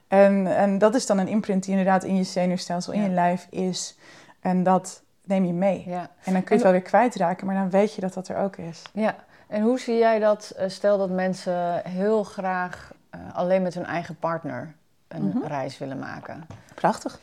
[0.08, 3.08] En, en dat is dan een imprint die inderdaad in je zenuwstelsel, in Ja.
[3.08, 3.98] je lijf is.
[4.40, 5.84] En dat neem je mee.
[5.88, 6.10] Ja.
[6.24, 8.38] En dan kun je het wel weer kwijtraken, maar dan weet je dat dat er
[8.38, 8.82] ook is.
[8.94, 9.16] ja.
[9.48, 10.54] En hoe zie jij dat?
[10.58, 14.74] eh, Stel dat mensen heel graag eh, alleen met hun eigen partner
[15.08, 15.44] een Mhm.
[15.48, 16.48] reis willen maken.
[16.76, 17.20] Prachtig.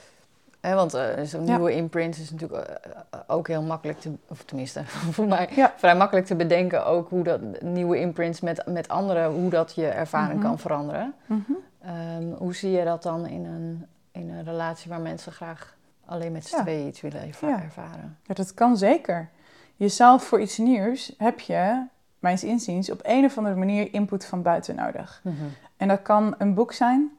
[0.61, 1.55] Want eh, zo'n Ja.
[1.57, 4.85] nieuwe imprint is natuurlijk eh, ook heel makkelijk te, of tenminste
[5.17, 5.73] voor mij Ja.
[5.77, 9.87] vrij makkelijk te bedenken ook hoe dat nieuwe imprints met, met anderen, hoe dat je
[9.89, 10.49] ervaring Mhm.
[10.49, 11.15] kan veranderen.
[11.27, 11.41] Mhm.
[11.83, 16.33] Ehm, hoe zie je dat dan in een, in een relatie waar mensen graag alleen
[16.33, 16.63] met z'n Ja.
[16.63, 18.17] tweeën iets willen ervaren?
[18.27, 19.29] Ja, dat kan zeker.
[19.77, 21.87] Je zal voor iets nieuws heb je
[22.19, 25.23] mijns inziens, op een of andere manier input van buiten nodig.
[25.81, 27.11] En dat kan een boek zijn,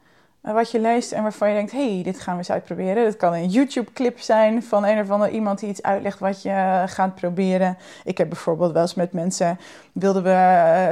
[0.41, 3.05] eh, wat je leest en waarvan je denkt: hey, dit gaan we eens uitproberen.
[3.05, 6.49] Het kan een YouTube-clip zijn van een of andere iemand die iets uitlegt wat je
[6.49, 7.77] eh, gaat proberen.
[8.03, 9.59] Ik heb bijvoorbeeld wel eens met mensen
[9.91, 10.29] wilden we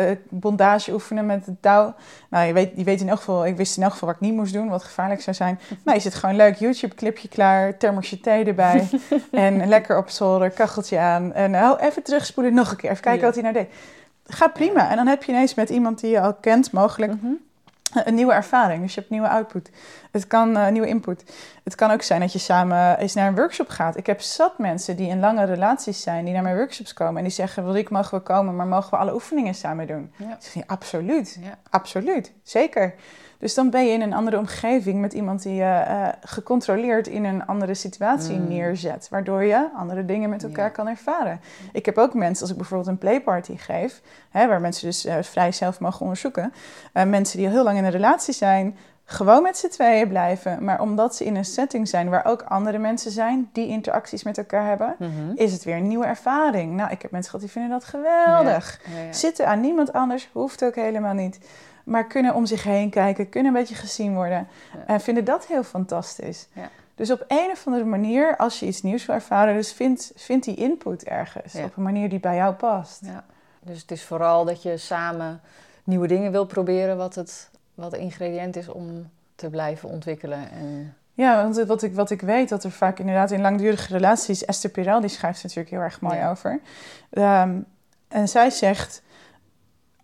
[0.09, 1.93] uh, bondage oefenen met het touw.
[2.29, 4.23] Nou, je weet, je weet in elk geval, ik wist in elk geval wat ik
[4.23, 5.59] niet moest doen, wat gevaarlijk zou zijn.
[5.83, 8.87] Nou, je zit gewoon leuk YouTube-clipje klaar, thermosje thee erbij
[9.31, 11.33] en lekker op zolder, kacheltje aan.
[11.33, 13.69] En oh, even terugspoelen, nog een keer, even kijken wat hij nou deed.
[14.25, 14.89] Gaat prima.
[14.89, 17.11] En dan heb je ineens met iemand die je al kent, mogelijk.
[17.21, 17.33] Mhm
[17.93, 18.81] een nieuwe ervaring.
[18.81, 19.69] Dus je hebt nieuwe output.
[20.11, 21.23] Het kan uh, nieuwe input.
[21.63, 23.97] Het kan ook zijn dat je samen eens naar een workshop gaat.
[23.97, 27.23] Ik heb zat mensen die in lange relaties zijn, die naar mijn workshops komen en
[27.23, 30.13] die zeggen: Wil ik mogen we komen, maar mogen we alle oefeningen samen doen?
[30.15, 30.33] Ja.
[30.33, 31.57] Ik zeg: Absoluut, ja.
[31.69, 32.93] absoluut, zeker.
[33.39, 37.23] Dus dan ben je in een andere omgeving met iemand die je uh, gecontroleerd in
[37.23, 38.47] een andere situatie mm.
[38.47, 39.07] neerzet.
[39.09, 41.41] Waardoor je andere dingen met elkaar kan ervaren.
[41.71, 45.15] Ik heb ook mensen, als ik bijvoorbeeld een playparty geef, hè, waar mensen dus uh,
[45.21, 46.53] vrij zelf mogen onderzoeken.
[46.93, 50.63] Uh, mensen die al heel lang in een relatie zijn, gewoon met z'n tweeën blijven.
[50.63, 54.37] Maar omdat ze in een setting zijn waar ook andere mensen zijn die interacties met
[54.37, 55.31] elkaar hebben, mhm.
[55.35, 56.75] is het weer een nieuwe ervaring.
[56.75, 58.81] Nou, ik heb mensen gehad die vinden dat geweldig.
[59.11, 61.39] Zitten aan niemand anders hoeft ook helemaal niet
[61.89, 64.47] maar kunnen om zich heen kijken, kunnen een beetje gezien worden.
[64.85, 66.47] En vinden dat heel fantastisch.
[66.53, 66.69] Ja.
[66.95, 70.43] Dus op een of andere manier, als je iets nieuws wil ervaren, dus vind, vind
[70.43, 71.55] die input ergens.
[71.55, 73.01] Op een manier die bij jou past.
[73.05, 73.23] Ja.
[73.61, 75.41] Dus het is vooral dat je samen
[75.83, 80.51] nieuwe dingen wil proberen, wat het wat ingrediënt is om te blijven ontwikkelen.
[80.51, 80.95] En...
[81.13, 84.69] Ja, want wat ik, wat ik weet, dat er vaak inderdaad in langdurige relaties, Esther
[84.69, 86.59] Pirel, die schrijft natuurlijk heel erg mooi over.
[87.11, 87.65] Um,
[88.07, 89.01] en zij zegt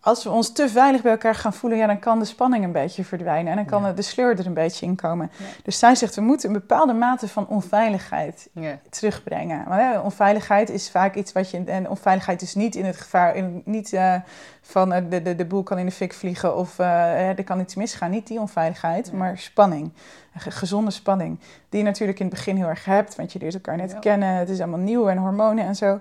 [0.06, 2.72] als we ons te veilig bij elkaar gaan voelen, ja, dan kan de spanning een
[2.72, 5.30] beetje verdwijnen en dan kan de sleur er een beetje in komen.
[5.62, 8.48] Dus zij zegt, we moeten een bepaalde mate van onveiligheid
[8.90, 9.64] terugbrengen.
[9.68, 13.62] Maar onveiligheid is vaak iets wat je, en onveiligheid is niet in het gevaar, in,
[13.64, 14.14] niet uh,
[14.60, 17.60] van uh, de, de, de boel kan in de fik vliegen of uh, er kan
[17.60, 18.10] iets misgaan.
[18.10, 19.92] Niet die onveiligheid, maar spanning.
[20.36, 21.38] Gezonde spanning.
[21.68, 24.34] Die je natuurlijk in het begin heel erg hebt, want je leert elkaar net kennen,
[24.34, 26.00] het is allemaal nieuw en hormonen en zo.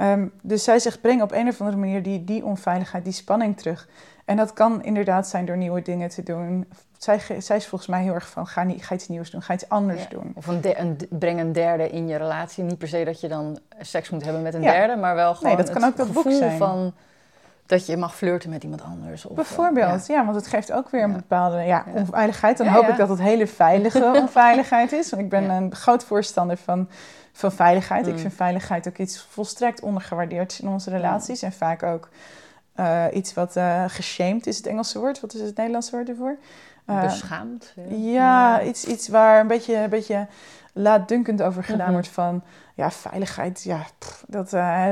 [0.00, 3.56] Ehm, dus zij zegt, breng op een of andere manier die, die onveiligheid, die spanning
[3.56, 3.88] terug.
[4.24, 6.68] En dat kan inderdaad zijn door nieuwe dingen te doen.
[6.98, 9.54] Zij, zij is volgens mij heel erg van, ga, niet, ga iets nieuws doen, ga
[9.54, 10.32] iets anders doen.
[10.34, 12.64] Of een, een breng een derde in je relatie.
[12.64, 15.56] Niet per se dat je dan seks moet hebben met een derde, maar wel gewoon
[15.56, 16.58] nee, dat kan ook dat boek zijn.
[16.58, 16.94] van
[17.70, 19.26] dat je mag flirten met iemand anders.
[19.26, 20.24] Of, Bijvoorbeeld, ja.
[20.24, 22.58] want het geeft ook weer een bepaalde ja, onveiligheid.
[22.58, 25.10] Dan hoop ik dat het hele veilige onveiligheid is.
[25.10, 26.88] Want ik ben een groot voorstander van
[27.32, 28.06] van veiligheid.
[28.06, 28.18] Ik mm.
[28.18, 31.42] vind veiligheid ook iets volstrekt ondergewaardeerd in onze relaties.
[31.42, 32.08] En vaak ook
[32.76, 35.20] uh, iets wat uh, geshamed is, het Engelse woord.
[35.20, 36.36] Wat is het Nederlandse woord ervoor?
[36.86, 37.74] Uh, Beschaamd.
[37.88, 40.26] Ja, Iets, iets waar een beetje, een beetje
[40.72, 41.92] laatdunkend over gedaan mhm.
[41.92, 42.42] wordt van...
[42.80, 43.86] Ja, veiligheid, ja,
[44.26, 44.48] dat,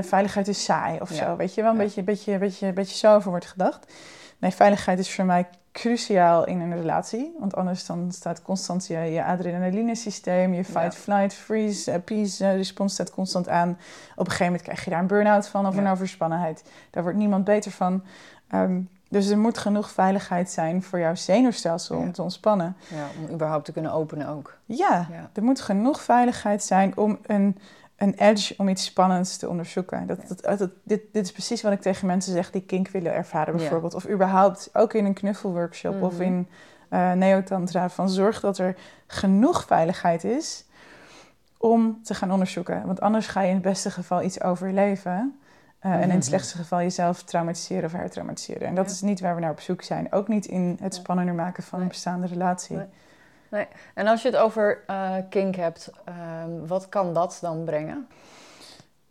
[0.07, 1.37] veiligheid is saai of zo.
[1.37, 3.93] Weet je wel, een beetje, beetje, beetje, beetje zo over wordt gedacht.
[4.39, 7.35] Nee, veiligheid is voor mij cruciaal in een relatie.
[7.39, 12.55] Want anders dan staat constant je, je adrenalinesysteem, je fight, flight, freeze, uh, peace uh,
[12.55, 13.71] respons staat constant aan.
[13.71, 13.79] Op
[14.19, 16.65] een gegeven moment krijg je daar een burn-out van of een overspannenheid.
[16.91, 18.03] Daar wordt niemand beter van.
[18.49, 22.77] Ehm, dus er moet genoeg veiligheid zijn voor jouw zenuwstelsel om te ontspannen.
[22.89, 24.57] Ja, om überhaupt te kunnen openen ook.
[24.65, 27.59] Ja, ja, er moet genoeg veiligheid zijn om een
[27.99, 30.07] een edge om iets spannends te onderzoeken.
[30.07, 33.13] Dat, dat, dat, dit, dit is precies wat ik tegen mensen zeg die kink willen
[33.15, 33.95] ervaren bijvoorbeeld.
[33.95, 36.23] Of überhaupt ook in een knuffelworkshop of mhm.
[36.23, 36.49] in
[36.91, 37.89] uh, neotantra.
[37.89, 40.65] Van zorg dat er genoeg veiligheid is
[41.57, 42.87] om te gaan onderzoeken.
[42.87, 45.39] Want anders ga je in het beste geval iets overleven.
[45.87, 46.23] Uh, En in het mhm.
[46.23, 48.69] slechtste geval jezelf traumatiseren of hertraumatiseren.
[48.69, 50.13] En dat is niet waar we naar op zoek zijn.
[50.13, 52.77] Ook niet in het spannender maken van een bestaande relatie.
[52.77, 52.87] Nee.
[53.95, 58.09] En als je het over uh, kink hebt, ehm, wat kan dat dan brengen?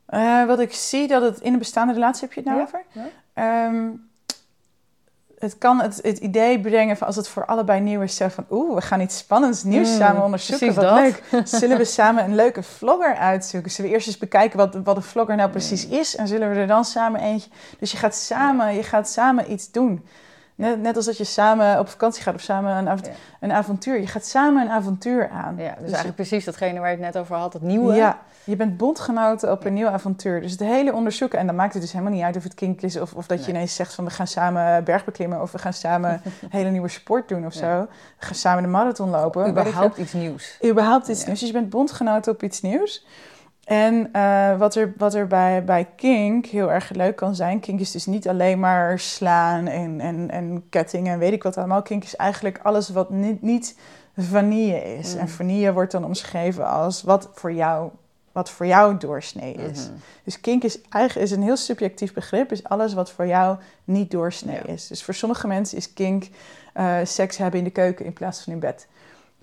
[0.09, 2.83] Uh, wat ik zie dat het in een bestaande relatie heb je het nou over.
[3.33, 3.89] Ehm,
[5.39, 8.45] het kan het, het, idee brengen van als het voor allebei nieuw is, zo van
[8.49, 10.73] oeh, we gaan iets spannends nieuws mm, samen onderzoeken.
[10.73, 10.99] Wat dat.
[10.99, 11.23] leuk.
[11.59, 13.71] Zullen we samen een leuke vlogger uitzoeken?
[13.71, 16.15] Zullen we eerst eens bekijken wat, wat een vlogger nou precies is?
[16.15, 17.49] En zullen we er dan samen eentje.
[17.79, 20.05] Dus je gaat samen, je gaat samen iets doen.
[20.57, 22.99] Net, net als dat je samen op vakantie gaat of samen een,
[23.39, 23.99] een avontuur.
[23.99, 25.55] Je gaat samen een avontuur aan.
[25.57, 27.95] Ja, dus, dus eigenlijk precies datgene waar je het net over had, het nieuwe.
[27.95, 30.41] Ja, je bent bondgenoten op een nieuw avontuur.
[30.41, 32.81] Dus het hele onderzoeken, en dan maakt het dus helemaal niet uit of het kink
[32.81, 32.99] is...
[32.99, 35.41] of, of dat je ineens zegt van we gaan samen bergbeklimmen...
[35.41, 37.87] of we gaan samen een hele nieuwe sport doen of zo.
[38.19, 39.49] We gaan samen de marathon lopen.
[39.49, 40.57] Überhaupt iets nieuws.
[40.65, 41.39] Überhaupt iets nieuws.
[41.39, 43.05] Dus je bent bondgenoten op iets nieuws.
[43.67, 47.79] En uh, wat er, wat er bij, bij kink heel erg leuk kan zijn, kink
[47.79, 51.81] is dus niet alleen maar slaan en, en, en kettingen en weet ik wat allemaal.
[51.81, 53.77] Kink is eigenlijk alles wat niet, niet
[54.17, 55.15] vanille is.
[55.15, 55.27] En mm.
[55.27, 57.89] vanille wordt dan omschreven als wat voor jou
[58.31, 59.85] wat voor jou doorsnee is.
[59.85, 59.97] Mhm.
[60.23, 64.11] Dus kink is eigenlijk is een heel subjectief begrip, is alles wat voor jou niet
[64.11, 64.65] doorsnee Ja.
[64.73, 64.87] is.
[64.87, 66.27] Dus voor sommige mensen is kink
[66.73, 68.87] eh, seks hebben in de keuken in plaats van in bed.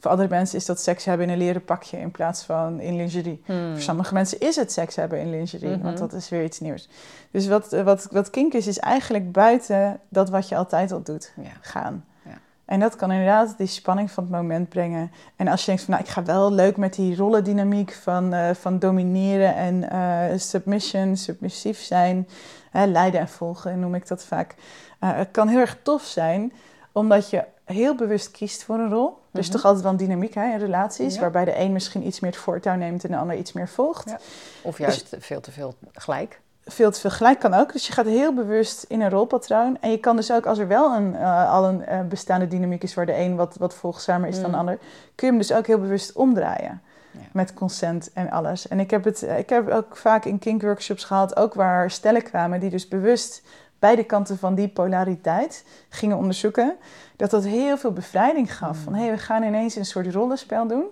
[0.04, 2.96] Voor andere mensen is dat seks hebben in een leren pakje in plaats van in
[2.96, 3.42] lingerie.
[3.44, 3.72] Hmm.
[3.72, 5.82] Voor sommige mensen is het seks hebben in lingerie, Mhm.
[5.82, 6.88] want dat is weer iets nieuws.
[7.30, 11.02] Dus wat, eh, wat, wat kink is, is eigenlijk buiten dat wat je altijd al
[11.02, 11.50] doet Ja.
[11.60, 12.04] gaan.
[12.22, 12.38] Ja.
[12.64, 15.10] En dat kan inderdaad die spanning van het moment brengen.
[15.36, 18.54] En als je denkt van, nou, ik ga wel leuk met die rollendynamiek van, eh,
[18.54, 22.28] van domineren en eh, submission, submissief zijn,
[22.70, 24.54] hè, leiden en volgen noem ik dat vaak.
[24.98, 26.52] Het kan heel erg tof zijn,
[26.92, 29.22] omdat je heel bewust kiest voor een rol.
[29.34, 29.54] Dus Mhm.
[29.56, 31.20] toch altijd wel een dynamiek hè, in relaties, Ja.
[31.20, 34.08] waarbij de een misschien iets meer het voortouw neemt en de ander iets meer volgt.
[34.10, 34.18] Ja.
[34.62, 36.40] Of juist veel te veel gelijk.
[36.66, 37.72] Veel te veel gelijk kan ook.
[37.72, 39.76] Dus je gaat heel bewust in een rolpatroon.
[39.80, 42.82] En je kan dus ook, als er wel een, eh, al een eh, bestaande dynamiek
[42.82, 44.54] is waar de een wat, wat volgzamer is dan de Mm.
[44.54, 44.78] ander,
[45.14, 46.82] kun je hem dus ook heel bewust omdraaien.
[47.10, 47.20] Ja.
[47.32, 48.68] Met consent en alles.
[48.68, 52.60] En ik heb het ik heb ook vaak in kink-workshops gehad, ook waar stellen kwamen
[52.60, 53.42] die dus bewust
[53.84, 56.76] beide kanten van die polariteit gingen onderzoeken.
[57.16, 58.78] Dat dat heel veel bevrijding gaf.
[58.84, 60.84] Van hé, hey, we gaan ineens een soort rollenspel doen.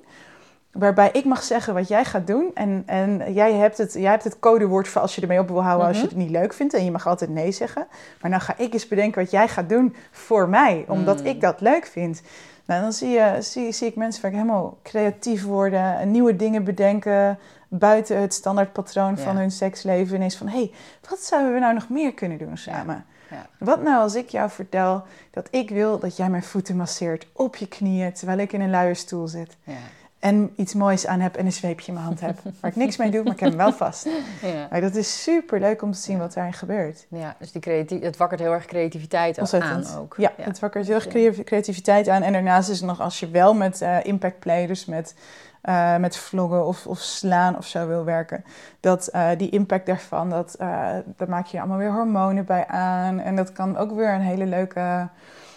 [0.72, 2.50] Waarbij ik mag zeggen wat jij gaat doen.
[2.54, 5.62] En, en jij, hebt het, jij hebt het codewoord voor als je ermee op wil
[5.62, 6.12] houden als je Mhm.
[6.14, 6.74] het niet leuk vindt.
[6.74, 7.86] En je mag altijd nee zeggen.
[8.20, 10.84] Maar nou ga ik eens bedenken wat jij gaat doen voor mij.
[10.88, 11.26] Omdat Mm.
[11.26, 12.22] ik dat leuk vind.
[12.66, 15.98] Nou, dan zie, je, zie, zie ik mensen vaak helemaal creatief worden.
[15.98, 17.38] en Nieuwe dingen bedenken.
[17.74, 20.16] Buiten het standaardpatroon van hun seksleven.
[20.16, 20.72] Ineens van, hé, hey,
[21.08, 23.04] wat zouden we nou nog meer kunnen doen samen?
[23.30, 23.46] Ja.
[23.58, 27.56] Wat nou als ik jou vertel dat ik wil dat jij mijn voeten masseert op
[27.56, 29.56] je knieën terwijl ik in een luie stoel zit.
[29.64, 29.72] Ja.
[30.18, 32.38] En iets moois aan heb en een zweepje in mijn hand heb.
[32.60, 34.08] Waar ik niks mee doe, maar ik heb hem wel vast.
[34.42, 34.66] Ja.
[34.70, 37.06] Maar dat is super leuk om te zien wat daarin gebeurt.
[37.08, 39.86] ja, dus die creatie, het wakkert heel erg creativiteit Ontzettend.
[39.88, 40.14] aan ook.
[40.18, 42.22] Ja, het wakkert heel erg crea- creativiteit aan.
[42.22, 45.14] En daarnaast is het nog als je wel met eh, impact play, dus met,
[45.62, 48.44] eh, met vloggen of, of slaan of zo wil werken.
[48.80, 53.18] Dat eh, die impact daarvan, dat, eh daar maak je allemaal weer hormonen bij aan.
[53.20, 55.08] En dat kan ook weer een hele leuke...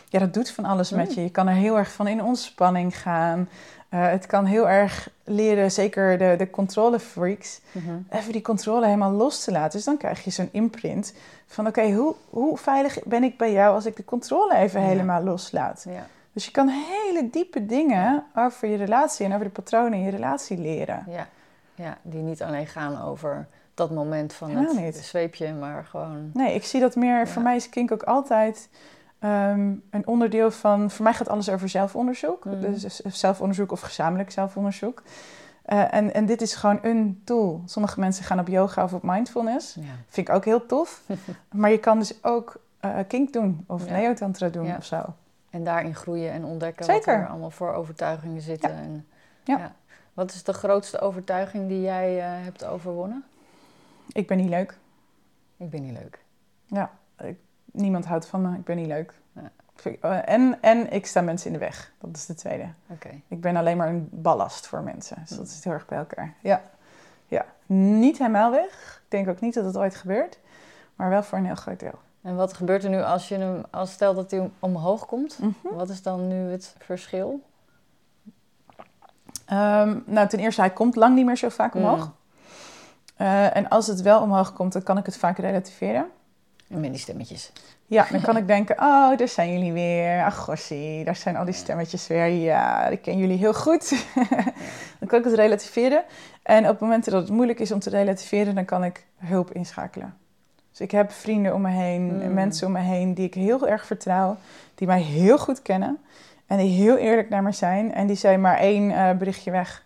[0.10, 1.16] Ja, dat doet van alles met Mm.
[1.16, 1.22] je.
[1.22, 3.50] Je kan er heel erg van in ontspanning gaan.
[3.90, 7.96] Het kan heel erg leren, zeker de, de controle freaks, Mhm.
[8.10, 9.72] even die controle helemaal los te laten.
[9.72, 11.14] Dus dan krijg je zo'n imprint
[11.48, 14.88] van oké, hoe, hoe veilig ben ik bij jou als ik de controle even Ja.
[14.88, 15.86] helemaal loslaat?
[15.90, 16.06] Ja.
[16.36, 20.12] Dus je kan hele diepe dingen over je relatie en over de patronen in je
[20.12, 21.04] relatie leren.
[21.10, 21.28] Ja.
[21.76, 24.96] ja, die niet alleen gaan over dat moment van Helemaal het niet.
[24.98, 26.30] zweepje, maar gewoon...
[26.34, 27.28] Nee, ik zie dat meer, Ja.
[27.28, 28.70] voor mij is kink ook altijd
[29.20, 32.46] ehm, een onderdeel van, voor mij gaat alles over zelfonderzoek.
[32.46, 32.60] Mhm.
[32.60, 35.04] Dus zelfonderzoek of gezamenlijk zelfonderzoek.
[35.64, 37.62] Eh, en, en dit is gewoon een tool.
[37.66, 39.74] Sommige mensen gaan op yoga of op mindfulness.
[39.74, 39.82] Ja.
[40.10, 41.02] Vind ik ook heel tof.
[41.52, 43.92] maar je kan dus ook eh, kink doen of Ja.
[43.92, 45.04] neotantra doen of zo.
[45.56, 47.14] En daarin groeien en ontdekken Zeker.
[47.14, 48.70] wat er allemaal voor overtuigingen zitten.
[48.72, 49.08] En,
[49.44, 49.76] Ja.
[50.14, 53.24] Wat is de grootste overtuiging die jij eh, hebt overwonnen?
[54.08, 54.78] Ik ben niet leuk.
[55.58, 56.24] Ik ben niet leuk.
[57.72, 58.58] Niemand houdt van me.
[58.58, 59.14] Ik ben niet leuk.
[59.34, 59.52] Ja.
[59.84, 61.92] Ik- eh, En, en ik sta mensen in de weg.
[62.00, 62.68] Dat is de tweede.
[62.88, 63.10] Oké.
[63.28, 65.18] Ik ben alleen maar een ballast voor mensen.
[65.28, 66.34] Dus dat is heel erg bij elkaar.
[66.42, 66.62] Ja.
[67.28, 67.46] ja.
[67.66, 69.02] Niet helemaal weg.
[69.06, 70.40] Ik denk ook niet dat het ooit gebeurt.
[70.96, 72.00] Maar wel voor een heel groot deel.
[72.26, 75.40] En wat gebeurt er nu als je hem, als stel dat hij omhoog komt?
[75.40, 75.76] Mhm.
[75.76, 77.42] Wat is dan nu het verschil?
[79.46, 82.06] Ehm, nou, ten eerste, hij komt lang niet meer zo vaak omhoog.
[82.06, 82.14] Mm.
[83.16, 86.06] Eh, en als het wel omhoog komt, dan kan ik het vaak relativeren.
[86.68, 87.52] En met die stemmetjes.
[87.86, 90.24] Ja, dan kan ik denken, oh, daar zijn jullie weer.
[90.24, 92.28] Ach, gossie, daar zijn al die stemmetjes weer.
[92.28, 94.06] Ja, ik ken jullie heel goed.
[95.00, 96.04] dan kan ik het relativeren.
[96.44, 100.18] En op momenten dat het moeilijk is om te relativeren, dan kan ik hulp inschakelen.
[100.76, 102.34] Dus ik heb vrienden om me heen, Mm.
[102.34, 104.38] mensen om me heen die ik heel erg vertrouw,
[104.76, 105.98] die mij heel goed kennen
[106.48, 107.94] en die heel eerlijk naar me zijn.
[107.94, 109.84] En die zijn maar één eh, berichtje weg.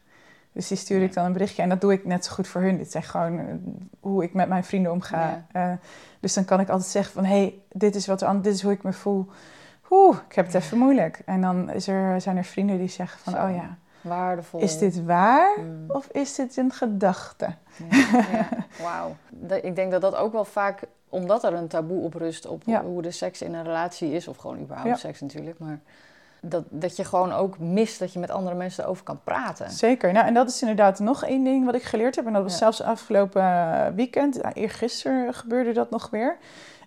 [0.52, 2.62] Dus die stuur ik dan een berichtje en dat doe ik net zo goed voor
[2.62, 2.78] hun.
[2.78, 3.45] Dit zijn gewoon eh,
[3.99, 5.45] hoe ik met mijn vrienden omga.
[5.52, 5.71] Eh,
[6.19, 8.62] dus dan kan ik altijd zeggen van, hé, hey, dit is wat er dit is
[8.62, 9.28] hoe ik me voel.
[9.89, 11.21] Oeh, ik heb het even moeilijk.
[11.25, 13.39] En dan is er, zijn er vrienden die zeggen van, Zo.
[13.45, 14.59] oh ja, Waardevol.
[14.59, 15.85] is dit waar Mm.
[15.88, 17.47] of is dit een gedachte?
[17.89, 17.97] Ja,
[18.31, 18.47] ja.
[18.83, 19.15] Wauw.
[19.62, 22.83] Ik denk dat dat ook wel vaak, omdat er een taboe op rust op Ja.
[22.83, 25.79] hoe de seks in een relatie is, of gewoon überhaupt seks natuurlijk, maar
[26.41, 29.71] dat, dat je gewoon ook mist dat je met andere mensen erover kan praten.
[29.71, 30.12] Zeker.
[30.13, 32.25] Nou, en dat is inderdaad nog één ding wat ik geleerd heb.
[32.25, 32.57] En dat was Ja.
[32.57, 36.38] zelfs afgelopen eh, weekend, ja, eergisteren gebeurde dat nog weer.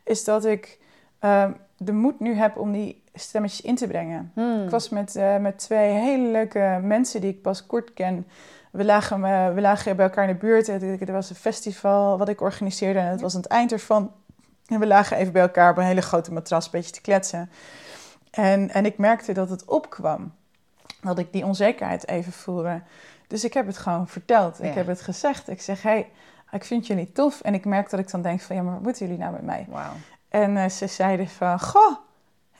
[0.05, 0.79] Is dat ik
[1.18, 4.33] eh, de moed nu heb om die stemmetjes in te brengen.
[4.35, 4.62] Hmm.
[4.62, 8.27] Ik was met, eh, met twee hele leuke mensen die ik pas kort ken.
[8.70, 10.68] We lagen, eh, we lagen bij elkaar in de buurt.
[10.68, 14.12] Er was een festival wat ik organiseerde en het was aan het eind ervan.
[14.66, 17.51] En we lagen even bij elkaar op een hele grote matras, een beetje te kletsen.
[18.31, 20.33] En, en ik merkte dat het opkwam.
[21.01, 22.83] Dat ik die onzekerheid even voelde.
[23.27, 24.62] Dus ik heb het gewoon verteld.
[24.62, 25.48] Ik heb het gezegd.
[25.48, 26.11] Ik zeg, hé, hey,
[26.51, 27.40] ik vind jullie tof.
[27.40, 29.42] En ik merk dat ik dan denk van, ja, maar wat moeten jullie nou met
[29.42, 29.66] mij?
[30.29, 31.96] En eh, ze zeiden van, goh,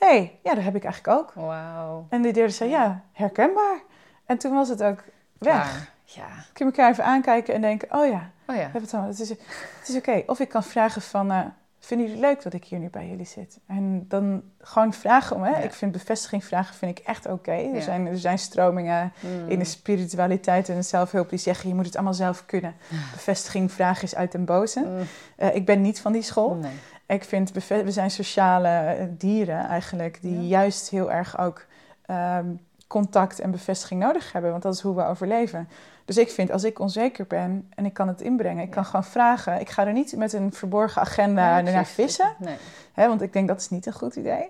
[0.05, 1.33] hey, ja, dat heb ik eigenlijk ook.
[1.33, 2.05] Wauw.
[2.09, 3.81] En die derde zei, ja, herkenbaar.
[4.25, 5.03] En toen was het ook
[5.37, 5.51] weg.
[5.53, 5.91] Klaar.
[6.03, 6.27] Ja.
[6.53, 8.61] Kun je elkaar even aankijken en denken, oh ja, Oh ja.
[8.61, 9.03] we hebben het al.
[9.03, 10.23] Het is, het is oké.
[10.27, 11.39] Of ik kan vragen van, eh,
[11.79, 13.59] vinden jullie het leuk dat ik hier nu bij jullie zit?
[13.67, 15.49] En dan gewoon vragen om, hè.
[15.49, 15.57] Ja.
[15.57, 17.51] Ik vind bevestiging vragen vind ik echt oké.
[17.51, 19.49] Er, zijn, er zijn stromingen Mm.
[19.49, 22.75] in de spiritualiteit en de zelfhulp die zeggen, je moet het allemaal zelf kunnen.
[23.11, 24.79] Bevestiging vragen is uit den boze.
[24.79, 24.97] Mm.
[25.35, 26.53] Eh, ik ben niet van die school.
[26.55, 26.71] Nee.
[27.13, 30.47] Ik vind, we zijn sociale eh, dieren eigenlijk, die Ja.
[30.59, 31.65] juist heel erg ook
[32.05, 32.45] ehm,
[32.87, 35.69] contact en bevestiging nodig hebben, want dat is hoe we overleven.
[36.05, 38.73] Dus ik vind, als ik onzeker ben en ik kan het inbrengen, ik Ja.
[38.73, 39.59] kan gewoon vragen.
[39.59, 42.55] Ik ga er niet met een verborgen agenda naar vissen, Nee.
[42.93, 44.49] hè, want ik denk dat is niet een goed idee.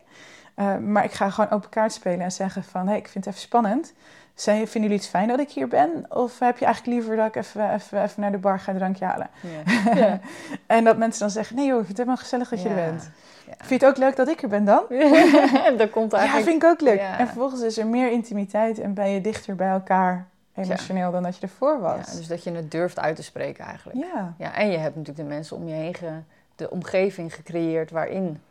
[0.55, 3.33] Eh, maar ik ga gewoon open kaart spelen en zeggen van, hey, ik vind het
[3.33, 3.93] even spannend.
[4.35, 6.05] Zijn, vinden jullie het fijn dat ik hier ben?
[6.09, 8.77] Of heb je eigenlijk liever dat ik even, even, even naar de bar ga een
[8.77, 9.29] drankje halen?
[9.41, 9.93] Ja.
[9.95, 10.19] Ja.
[10.67, 12.77] En dat mensen dan zeggen, nee joh, ik vind het helemaal gezellig dat je er
[12.77, 12.85] Ja.
[12.85, 13.09] bent.
[13.47, 13.53] Ja.
[13.57, 14.83] Vind je het ook leuk dat ik er ben dan?
[15.77, 16.47] dat komt Ja, eigenlijk...
[16.49, 16.99] vind ik ook leuk.
[16.99, 17.19] Ja.
[17.19, 21.35] En vervolgens is er meer intimiteit en ben je dichter bij elkaar emotioneel dan dat
[21.35, 22.11] je ervoor was.
[22.11, 23.97] Ja, dus dat je het durft uit te spreken eigenlijk.
[24.13, 26.19] Ja, Ja, en je hebt natuurlijk de mensen om je heen, ge-
[26.55, 28.41] de omgeving gecreëerd waarin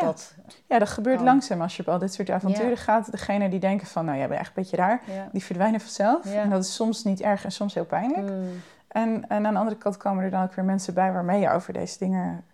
[0.02, 0.34] dat...
[0.66, 1.24] ja dat gebeurt Oh.
[1.24, 2.76] langzaam als je op al dit soort avonturen Ja.
[2.76, 3.10] gaat.
[3.10, 5.28] Degene die denken van, nou jij bent echt een beetje raar, Ja.
[5.32, 6.34] die verdwijnen vanzelf.
[6.34, 8.28] En dat is soms niet erg en soms heel pijnlijk.
[8.30, 11.40] Mm, En, en aan de andere kant komen er dan ook weer mensen bij waarmee
[11.40, 12.44] je over deze dingen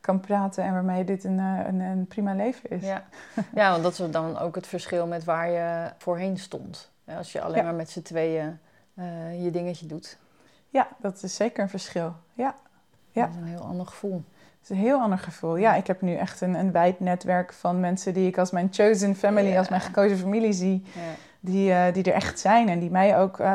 [0.00, 2.82] kan praten en waarmee dit een, eh, een, een prima leven is.
[2.82, 3.02] Ja.
[3.54, 6.90] ja, want dat is dan ook het verschil met waar je voorheen stond.
[7.16, 8.58] Als je alleen maar met z'n tweeën
[8.94, 10.18] eh, je dingetje doet.
[10.68, 12.14] Ja, dat is zeker een verschil.
[12.34, 12.54] Ja,
[13.10, 13.22] Ja.
[13.22, 14.24] Dat is een heel ander gevoel.
[14.70, 15.56] Is een heel ander gevoel.
[15.56, 18.68] Ja, ik heb nu echt een, een wijd netwerk van mensen die ik als mijn
[18.70, 19.58] chosen family, Ja.
[19.58, 20.84] als mijn gekozen familie zie.
[20.94, 21.00] Ja.
[21.40, 23.46] die, eh, die er echt zijn en die mij ook, eh,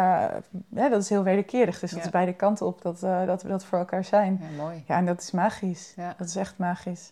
[0.70, 1.80] ja, dat is heel wederkerig.
[1.80, 4.40] Dus dat is beide kanten op dat, eh, dat we dat voor elkaar zijn.
[4.42, 4.84] ja, mooi.
[4.88, 5.94] Ja, en dat is magisch.
[5.96, 6.14] Ja.
[6.18, 7.12] Dat is echt magisch.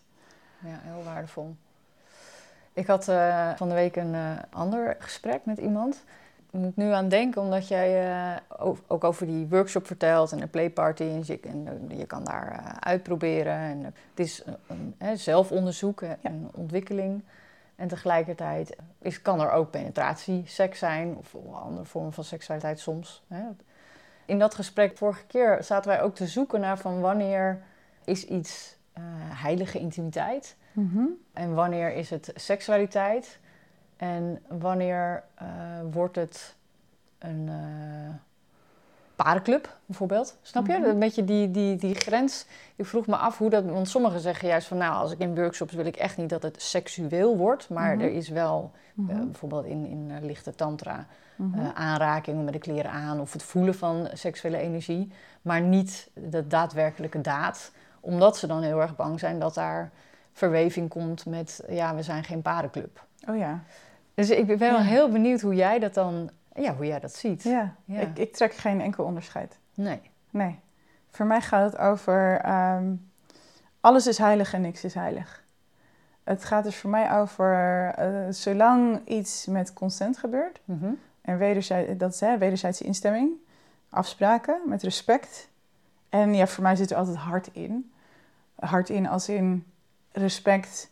[0.58, 1.54] Ja, heel waardevol.
[2.72, 6.02] Ik had eh, van de week een eh, ander gesprek met iemand.
[6.52, 10.46] Ik moet nu aan denken, omdat jij o- ook over die workshop vertelt en de
[10.46, 11.02] playparty.
[11.02, 13.52] En je, en, eh, je kan daar eh, uitproberen.
[13.54, 16.30] En, het is een, een, zelfonderzoek en Ja.
[16.54, 17.22] ontwikkeling.
[17.76, 23.22] En tegelijkertijd is, kan er ook penetratie, seks zijn of andere vormen van seksualiteit soms.
[23.28, 23.42] Hè.
[24.24, 27.62] In dat gesprek vorige keer zaten wij ook te zoeken naar van wanneer
[28.04, 28.76] is iets
[29.34, 30.56] heilige intimiteit
[31.32, 33.38] en wanneer is het seksualiteit?
[34.00, 35.46] En wanneer eh,
[35.90, 36.54] wordt het
[37.18, 38.14] een eh
[39.16, 40.36] parenclub, bijvoorbeeld?
[40.42, 40.78] Snap je?
[40.78, 40.88] Mhm.
[40.88, 42.46] Een beetje die, die, die grens.
[42.76, 43.64] Ik vroeg me af hoe dat...
[43.64, 44.76] Want sommigen zeggen juist van...
[44.76, 47.68] Nou, als ik in workshops wil ik echt niet dat het seksueel wordt.
[47.68, 48.04] Maar Mhm.
[48.04, 49.24] er is wel, eh, Mhm.
[49.24, 51.06] bijvoorbeeld in, in lichte tantra...
[51.74, 57.20] Aanrakingen met de kleren aan of het voelen van seksuele energie, maar niet de daadwerkelijke
[57.20, 59.90] daad, omdat ze dan heel erg bang zijn dat daar
[60.32, 63.04] verweving komt met, ja, we zijn geen parenclub.
[63.28, 63.62] Oh ja.
[64.28, 64.80] Dus ik ben wel Ja.
[64.82, 67.42] heel benieuwd hoe jij dat dan, ja, hoe jij dat ziet.
[67.42, 67.74] ja.
[67.84, 68.00] Ja.
[68.00, 69.58] Ik, ik trek geen enkel onderscheid.
[69.74, 70.00] Nee.
[70.30, 70.58] Nee.
[71.10, 72.92] Voor mij gaat het over ehm,
[73.80, 75.42] alles is heilig en niks is heilig.
[76.24, 80.90] Het gaat dus voor mij over eh, zolang iets met consent gebeurt, Mhm.
[81.20, 83.30] En wederzij, dat is hè, wederzijdse instemming,
[83.90, 85.48] afspraken met respect.
[86.08, 87.92] En ja, voor mij zit er altijd hart in.
[88.58, 89.64] Hart in als in
[90.12, 90.89] respect,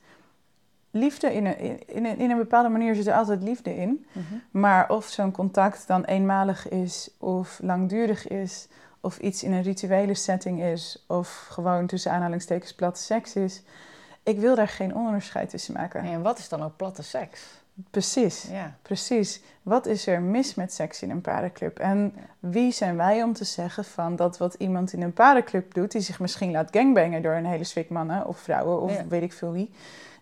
[0.90, 1.34] liefde.
[1.34, 4.06] In een, in, een, in een bepaalde manier zit er altijd liefde in.
[4.12, 4.24] Mhm.
[4.50, 8.68] Maar of zo'n contact dan eenmalig is of langdurig is...
[9.00, 11.04] of iets in een rituele setting is...
[11.06, 13.62] of gewoon tussen aanhalingstekens platte seks is...
[14.22, 16.02] ik wil daar geen onderscheid tussen maken.
[16.02, 17.58] En wat is dan ook platte seks?
[17.90, 18.46] Precies.
[18.50, 18.76] Ja.
[18.82, 19.40] Precies.
[19.62, 21.78] Wat is er mis met seks in een parenclub?
[21.78, 25.92] En wie zijn wij om te zeggen van dat wat iemand in een parenclub doet,
[25.92, 29.06] die zich misschien laat gangbangen door een hele zwik mannen of vrouwen of Ja.
[29.08, 29.70] weet ik veel wie.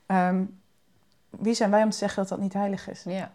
[0.06, 0.44] Ehm,
[1.30, 3.02] wie zijn wij om te zeggen dat dat niet heilig is?
[3.04, 3.30] Ja.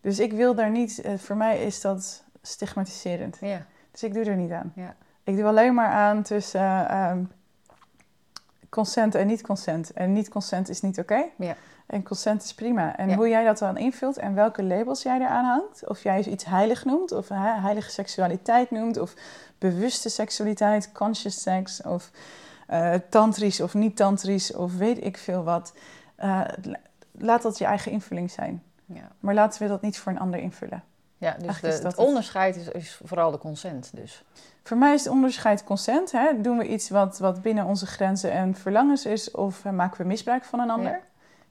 [0.00, 3.36] Dus ik wil daar niet, eh, voor mij is dat stigmatiserend.
[3.40, 3.66] Ja.
[3.90, 4.72] Dus ik doe er niet aan.
[4.74, 4.94] Ja.
[5.24, 7.24] Ik doe alleen maar aan tussen eh, ehm,
[8.68, 9.92] consent en niet-consent.
[9.92, 11.24] En niet-consent is niet oké.
[11.36, 11.56] Ja.
[11.86, 12.96] En consent is prima.
[12.96, 13.14] En Ja.
[13.16, 15.86] hoe jij dat dan invult en welke labels jij eraan hangt.
[15.88, 19.14] Of jij iets heilig noemt, of heilige seksualiteit noemt, of
[19.58, 22.10] bewuste seksualiteit, conscious sex, of
[22.66, 25.72] eh, tantrisch of niet-tantrisch, of weet ik veel wat.
[26.16, 26.78] Eh, la-
[27.18, 28.62] laat dat je eigen invulling zijn.
[28.84, 29.08] Ja.
[29.20, 30.82] Maar laten we dat niet voor een ander invullen.
[31.18, 34.24] Ja, dus Eigenlijk de, is dat het onderscheid is, is vooral de consent dus.
[34.62, 36.12] Voor mij is het onderscheid consent.
[36.12, 36.40] Hè?
[36.40, 40.06] Doen we iets wat, wat binnen onze grenzen en verlangens is, of eh, maken we
[40.06, 40.92] misbruik van een ander?
[40.92, 41.00] Ja.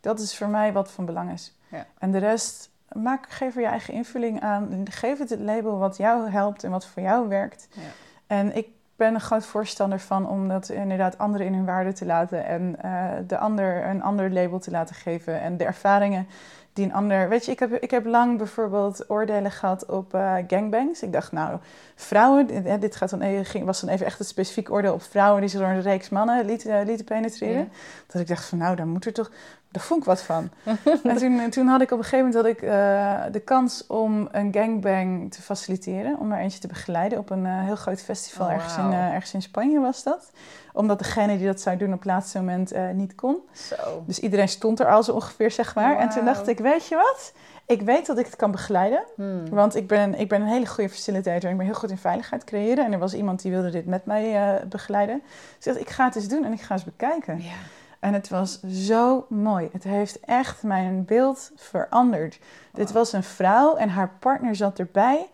[0.01, 1.57] Dat is voor mij wat van belang is.
[1.67, 1.85] Ja.
[1.97, 4.85] En de rest maak, geef er je eigen invulling aan.
[4.91, 7.67] Geef het het label wat jou helpt en wat voor jou werkt.
[7.71, 7.81] Ja.
[8.27, 12.05] En ik ben een groot voorstander van om dat inderdaad anderen in hun waarde te
[12.05, 15.41] laten en uh, de ander een ander label te laten geven.
[15.41, 16.27] En de ervaringen
[16.75, 17.29] die een ander.
[17.29, 21.01] Weet je, ik heb, ik heb lang bijvoorbeeld oordelen gehad op uh, gangbangs.
[21.01, 21.59] Ik dacht, nou,
[21.95, 22.47] vrouwen,
[22.79, 25.59] dit gaat dan even, was dan even echt een specifiek oordeel op vrouwen die zich
[25.59, 27.71] door een reeks mannen lieten, lieten penetreren.
[28.07, 29.31] Dat ik dacht van, nou, daar moet er toch
[29.75, 30.49] daar vond ik wat van.
[31.03, 34.53] en toen, toen, had ik op een gegeven moment ik, uh, de kans om een
[34.53, 36.19] gangbang te faciliteren.
[36.19, 38.47] Om er eentje te begeleiden op een uh, heel groot festival.
[38.47, 40.31] Oh, ergens, in, ergens in Spanje was dat.
[40.75, 43.37] Omdat degene die dat zou doen op het laatste moment niet kon.
[43.53, 44.03] Zo.
[44.05, 45.93] Dus iedereen stond er al zo ongeveer, zeg maar.
[45.93, 46.01] Wow.
[46.01, 47.33] En toen dacht ik, weet je wat?
[47.65, 49.03] Ik weet dat ik het kan begeleiden.
[49.15, 49.49] Hmm.
[49.49, 51.49] Want ik ben, ik ben een hele goede facilitator.
[51.49, 52.85] Ik ben heel goed in veiligheid creëren.
[52.85, 55.21] En er was iemand die wilde dit met mij begeleiden.
[55.57, 57.41] Dus ik dacht, ik ga het eens doen en ik ga eens bekijken.
[57.41, 57.51] Ja.
[57.99, 59.69] En het was zo mooi.
[59.71, 62.39] Het heeft echt mijn beeld veranderd.
[62.71, 65.29] Dit was een vrouw en haar partner zat erbij.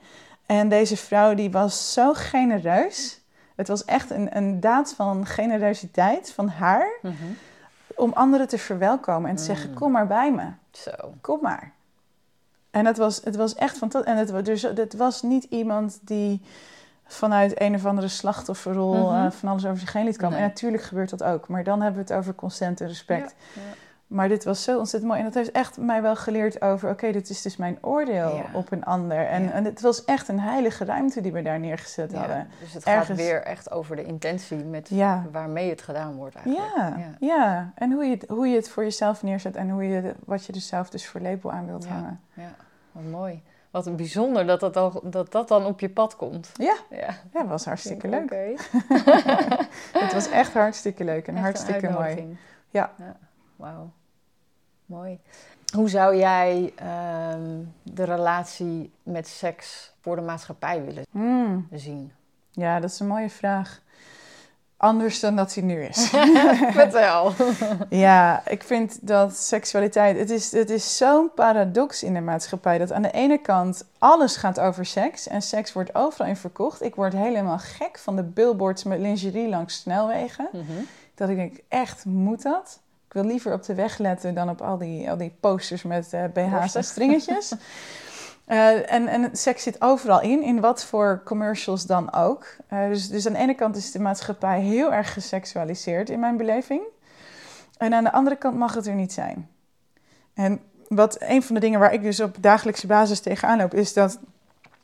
[0.46, 3.21] En deze vrouw die was zo genereus.
[3.56, 6.92] Het was echt een, een daad van generositeit van haar.
[7.02, 7.14] Mhm.
[7.96, 9.76] Om anderen te verwelkomen en te zeggen, mm.
[9.76, 10.48] kom maar bij me.
[10.72, 10.92] Zo.
[11.22, 11.72] Kom maar.
[12.72, 14.12] En het was, het was echt fantastisch.
[14.12, 16.42] En het, dus, het was niet iemand die
[17.06, 20.38] vanuit een of andere slachtofferrol mm van alles over zich heen liet komen.
[20.38, 21.48] En natuurlijk gebeurt dat ook.
[21.48, 23.36] Maar dan hebben we het over consent en respect.
[23.54, 23.62] Ja,
[24.12, 25.24] Maar dit was zo ontzettend mooi.
[25.24, 26.90] En dat heeft echt mij wel geleerd over...
[26.90, 29.28] oké, dit is dus mijn oordeel op een ander.
[29.28, 32.48] En, en het was echt een heilige ruimte die we daar neergezet hadden.
[32.60, 34.90] Dus het gaat weer echt over de intentie met
[35.32, 36.74] waarmee het gedaan wordt eigenlijk.
[36.76, 37.72] Ja, ja.
[37.76, 39.56] en hoe je, het, hoe je het voor jezelf neerzet...
[39.56, 42.20] en hoe je, wat je er zelf dus voor label aan wilt hangen.
[42.34, 42.56] Ja,
[42.92, 43.44] wat mooi.
[43.70, 46.52] Wat bijzonder dat dat, al, dat dat dan op je pad komt.
[46.54, 47.16] Ja, ja.
[47.34, 48.24] ja was hartstikke leuk.
[48.24, 48.58] Okay.
[50.04, 52.38] het was echt hartstikke leuk en hartstikke mooi.
[52.70, 52.92] Ja.
[52.98, 53.16] ja.
[53.56, 53.92] Wauw,
[54.92, 55.20] mooi.
[55.76, 61.68] Hoe zou jij ehm, de relatie met seks voor de maatschappij willen hmm.
[61.72, 62.12] zien?
[62.52, 63.82] Ja, dat is een mooie vraag
[64.82, 66.10] anders dan dat hij nu is.
[66.82, 67.34] Vertel.
[67.90, 70.18] ja, ik vind dat seksualiteit...
[70.18, 72.78] Het is, het is zo'n paradox in de maatschappij...
[72.78, 75.28] dat aan de ene kant alles gaat over seks...
[75.28, 76.82] en seks wordt overal in verkocht.
[76.82, 80.50] Ik word helemaal gek van de billboards met lingerie langs snelwegen.
[80.52, 80.84] Mhm.
[81.16, 82.80] Dat ik denk, echt, moet dat?
[83.12, 86.14] Ik wil liever op de weg letten dan op al die, al die posters met
[86.14, 87.54] uh, BH's en stringetjes.
[88.48, 92.56] Uh, en, en seks zit overal in, in wat voor commercials dan ook.
[92.74, 96.38] Uh, dus, dus aan de ene kant is de maatschappij heel erg geseksualiseerd in mijn
[96.38, 96.82] beleving.
[97.78, 99.50] En aan de andere kant mag het er niet zijn.
[100.34, 103.94] En wat een van de dingen waar ik dus op dagelijkse basis tegenaan loop, is
[103.94, 104.20] dat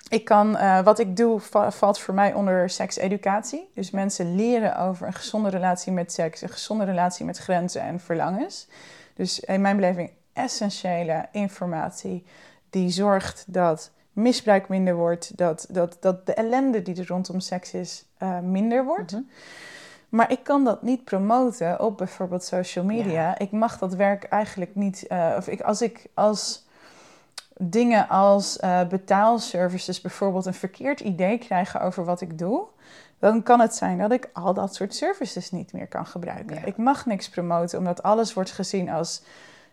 [0.09, 1.39] ik kan, uh, wat ik doe,
[1.69, 3.69] valt voor mij onder sekseducatie.
[3.73, 7.99] Dus mensen leren over een gezonde relatie met seks, een gezonde relatie met grenzen en
[7.99, 8.67] verlangens.
[9.13, 12.25] Dus in mijn beleving essentiële informatie
[12.69, 17.73] die zorgt dat misbruik minder wordt, dat, dat, dat de ellende die er rondom seks
[17.73, 19.11] is uh, minder wordt.
[19.11, 19.21] Mhm.
[20.09, 23.37] Maar ik kan dat niet promoten op bijvoorbeeld social media.
[23.37, 25.05] Ik mag dat werk eigenlijk niet.
[25.09, 26.66] Uh, of ik, als ik als
[27.59, 32.65] dingen als uh, betaalservices bijvoorbeeld een verkeerd idee krijgen over wat ik doe,
[33.19, 36.65] dan kan het zijn dat ik al dat soort services niet meer kan gebruiken.
[36.65, 39.21] Ik mag niks promoten omdat alles wordt gezien als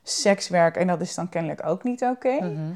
[0.02, 2.32] sekswerk en dat is dan kennelijk ook niet oké.
[2.32, 2.72] Mhm.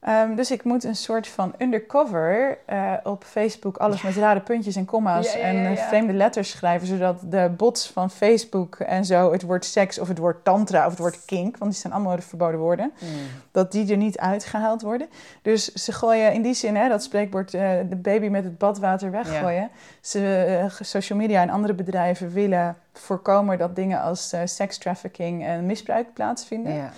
[0.00, 4.76] Ehm, dus ik moet een soort van undercover uh, op Facebook alles met rare puntjes
[4.76, 9.42] en komma's en eh, vreemde letters schrijven, zodat de bots van Facebook en zo het
[9.42, 12.22] woord seks of het woord tantra of het woord kink, want die zijn allemaal de
[12.22, 13.08] verboden woorden, mm.
[13.50, 15.08] dat die er niet uitgehaald worden.
[15.42, 19.10] Dus ze gooien in die zin, hè, dat spreekwoord uh, de baby met het badwater
[19.10, 19.70] weggooien.
[20.00, 26.90] Ze, social media en andere bedrijven willen voorkomen dat dingen als sekstrafficking en misbruik plaatsvinden.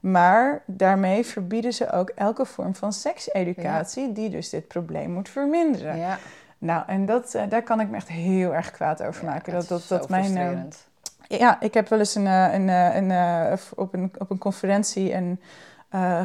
[0.00, 0.10] Ja.
[0.10, 5.96] Maar daarmee verbieden ze ook elke vorm van sekseducatie, die dus dit probleem moet verminderen.
[5.96, 6.18] Ja.
[6.58, 9.52] Nou, en dat, uh, daar kan ik me echt heel erg kwaad over maken.
[9.52, 10.36] Dat, dat, dat mijn.
[10.36, 15.14] Uh, ja, ik heb wel eens een, uh, een, een, op, een, op een conferentie
[15.14, 15.40] een,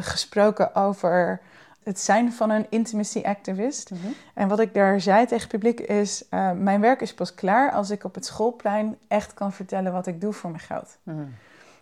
[0.00, 1.40] gesproken over
[1.82, 3.90] het zijn van een intimacy activist.
[3.90, 4.06] Mhm.
[4.34, 7.90] En wat ik daar zei tegen het publiek is: mijn werk is pas klaar als
[7.90, 10.98] ik op het schoolplein echt kan vertellen wat ik doe voor mijn geld.
[11.02, 11.24] Mhm.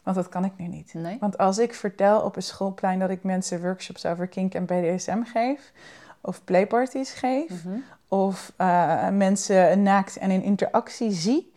[0.03, 0.95] Want dat kan ik nu niet.
[1.21, 5.23] Want als ik vertel op een schoolplein dat ik mensen workshops over kink en BDSM
[5.23, 5.73] geef,
[6.21, 7.77] of playparties geef, mhm.
[8.09, 11.53] of uh, mensen naakt en in interactie zie,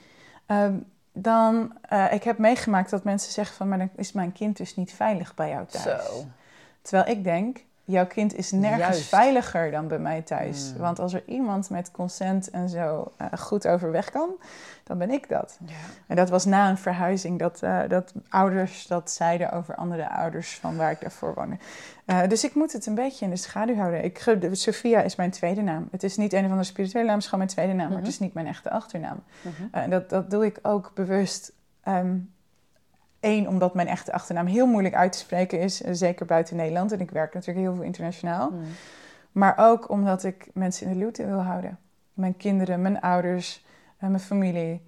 [0.45, 0.77] ehm,
[1.11, 4.75] dan uh, ik heb meegemaakt dat mensen zeggen van, maar dan is mijn kind dus
[4.75, 6.05] niet veilig bij jou thuis.
[6.05, 6.25] Zo.
[6.81, 9.07] Terwijl ik denk, jouw kind is nergens Juist.
[9.07, 10.71] veiliger dan bij mij thuis.
[10.73, 10.79] Mm.
[10.79, 14.29] Want als er iemand met consent en zo eh, goed overweg kan,
[14.83, 15.57] dan ben ik dat.
[15.65, 15.73] Ja.
[16.07, 20.55] En dat was na een verhuizing dat, eh, dat ouders dat zeiden over andere ouders
[20.59, 21.57] van waar ik daarvoor woonde.
[22.05, 24.03] Eh, dus ik moet het een beetje in de schaduw houden.
[24.03, 25.87] Ik, de- Sophia is mijn tweede naam.
[25.91, 27.97] Het is niet een of andere spirituele naam, het is gewoon mijn tweede naam, maar
[27.97, 28.05] Mhm.
[28.05, 29.23] het is niet mijn echte achternaam.
[29.41, 29.63] Mhm.
[29.71, 31.51] En dat, dat doe ik ook bewust.
[33.25, 36.91] Eén, omdat mijn echte achternaam heel moeilijk uit te spreken is, eh, zeker buiten Nederland.
[36.91, 38.49] En ik werk natuurlijk heel veel internationaal.
[38.49, 38.61] Mm.
[39.31, 41.79] Maar ook omdat ik mensen in de luwte wil houden.
[42.13, 43.65] Mijn kinderen, mijn ouders,
[43.97, 44.81] eh, mijn familie.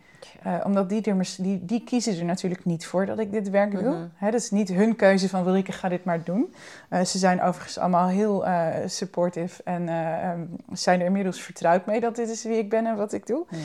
[0.43, 3.71] Eh, omdat die, er, die, die kiezen er natuurlijk niet voor dat ik dit werk
[3.71, 4.07] doe.
[4.15, 6.53] Hè, dat is niet hun keuze van Wilrike, ga dit maar doen.
[6.89, 11.99] Ze zijn overigens allemaal heel eh, supportive en eh, ehm, zijn er inmiddels vertrouwd mee
[11.99, 13.45] dat dit is wie ik ben en wat ik doe.
[13.49, 13.57] Ja.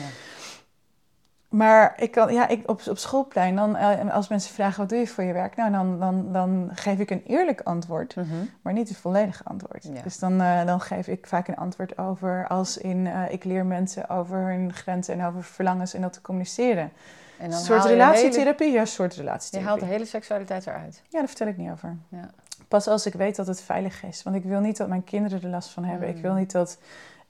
[1.53, 4.97] Maar ik kan, ja, ik, op, op schoolplein, dan, eh, als mensen vragen wat doe
[4.99, 8.27] je voor je werk, nou, dan, dan, dan geef ik een eerlijk antwoord, Mhm.
[8.61, 9.83] maar niet een volledig antwoord.
[9.93, 10.01] Ja.
[10.01, 13.65] Dus dan, eh, dan geef ik vaak een antwoord over als in eh, ik leer
[13.65, 16.91] mensen over hun grenzen en over verlangens en dat te communiceren.
[17.37, 19.69] En Een dan soort relatietherapie, ja, een soort hele- Je relatietherapie.
[19.69, 21.01] haalt de hele seksualiteit eruit.
[21.09, 21.95] Ja, daar vertel ik niet over.
[22.09, 22.29] Ja.
[22.67, 24.23] Pas als ik weet dat het veilig is.
[24.23, 26.09] Want ik wil niet dat mijn kinderen er last van hebben.
[26.09, 26.15] Mm.
[26.15, 26.77] Ik wil niet dat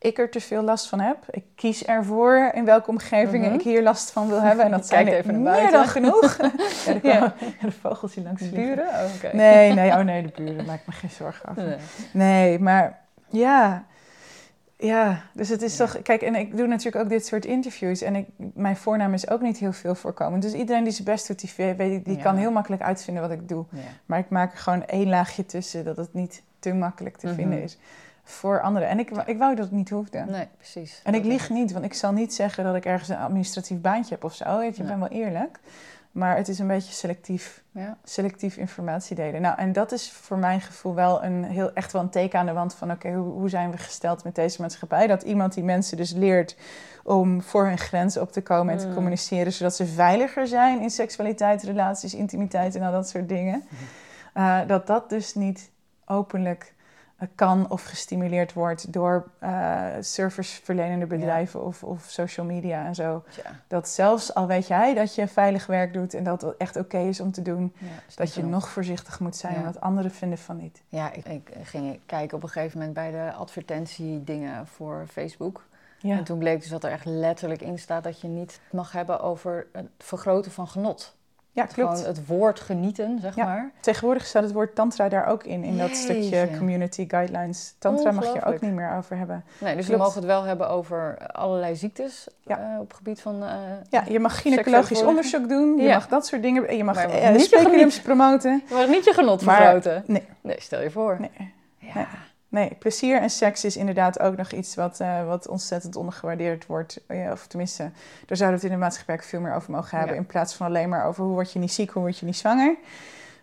[0.04, 1.18] ik er te veel last van heb.
[1.30, 3.60] Ik kies ervoor in welke omgevingen Mhm.
[3.60, 4.66] ik hier last van wil hebben.
[4.66, 6.38] En dat zijn er even meer dan genoeg.
[6.86, 7.20] ja, Ja.
[7.20, 8.64] komen de vogels die langs vliegen.
[8.76, 8.88] Buren?
[8.88, 9.34] Oh.
[9.34, 10.66] Nee, nee, oh nee, de buren.
[10.66, 11.64] Maak me geen zorgen over.
[11.64, 11.78] Nee.
[12.12, 13.00] Nee, maar
[13.30, 13.84] ja.
[14.78, 16.02] Ja, dus het is toch...
[16.02, 18.02] Kijk, en ik doe natuurlijk ook dit soort interviews.
[18.02, 20.42] En ik, mijn voornaam is ook niet heel veel voorkomend.
[20.42, 22.24] Dus iedereen die zijn best doet, die, weet, die Ja.
[22.24, 23.66] kan heel makkelijk uitvinden wat ik doe.
[23.70, 23.80] Ja.
[24.06, 27.36] Maar ik maak er gewoon één laagje tussen, dat het niet te makkelijk te Mhm.
[27.36, 27.78] vinden is
[28.24, 28.88] voor anderen.
[28.88, 30.26] En ik, wou- ik wou dat het niet hoefde.
[30.28, 31.02] Nee, precies.
[31.04, 34.14] En ik lieg niet, want ik zal niet zeggen dat ik ergens een administratief baantje
[34.14, 34.62] heb of zo.
[34.62, 34.88] Je, ik Nee.
[34.88, 35.60] ben wel eerlijk.
[36.12, 37.98] Maar het is een beetje selectief, Ja.
[38.04, 39.42] selectief informatie delen.
[39.42, 42.46] Nou, en dat is voor mijn gevoel wel een heel, echt wel een teken aan
[42.46, 42.92] de wand van...
[42.92, 45.08] oké, hoe, hoe zijn we gesteld met deze maatschappij?
[45.08, 46.56] Dat iemand die mensen dus leert
[47.04, 48.94] om voor hun grenzen op te komen en te Mm.
[48.94, 49.54] communiceren...
[49.54, 53.64] zodat ze veiliger zijn in seksualiteit, relaties, intimiteit en al dat soort dingen.
[54.36, 55.72] Uh, dat dat dus niet
[56.06, 56.74] openlijk
[57.36, 63.24] kan of gestimuleerd wordt door uh, serviceverlenende bedrijven of, of social media en zo.
[63.68, 66.98] Dat zelfs al weet jij dat je veilig werk doet en dat het echt oké
[66.98, 70.58] is om te doen, Ja, dat je nog voorzichtig moet zijn, omdat anderen vinden van
[70.58, 70.82] niet.
[70.88, 75.64] Ja, ik, ik ging kijken op een gegeven moment bij de advertentiedingen voor Facebook.
[76.02, 79.20] En toen bleek dus dat er echt letterlijk in staat dat je niet mag hebben
[79.20, 81.16] over het vergroten van genot.
[81.56, 81.98] Ja klopt.
[82.00, 83.46] Gewoon het woord genieten, zeg Ja.
[83.46, 83.72] maar.
[83.80, 87.76] Tegenwoordig staat het woord tantra daar ook in, in dat stukje community guidelines.
[87.80, 89.44] Tantra mag je ook niet meer over hebben.
[89.60, 90.00] Nee, dus Klopt.
[90.00, 92.60] we mogen het wel hebben over allerlei ziektes Ja.
[92.74, 93.44] eh, op het gebied van...
[93.44, 93.50] eh,
[93.90, 95.94] Ja, je mag gynaecologisch onderzoek doen, je Ja.
[95.94, 98.62] mag dat soort dingen, je mag eh, niet je promoten.
[98.70, 100.04] Je mag niet je genot vergroten.
[100.08, 100.24] Nee.
[100.42, 101.18] Nee, stel je voor.
[101.20, 101.54] Nee.
[101.78, 101.92] Ja.
[101.96, 102.06] Nee.
[102.54, 107.00] Nee, plezier en seks is inderdaad ook nog iets wat, eh, wat ontzettend ondergewaardeerd wordt.
[107.08, 107.84] Eh, of tenminste,
[108.26, 110.16] daar zouden we het in de maatschappij veel meer over mogen hebben.
[110.16, 110.22] Ja.
[110.22, 112.38] In plaats van alleen maar over hoe word je niet ziek, hoe word je niet
[112.38, 112.76] zwanger.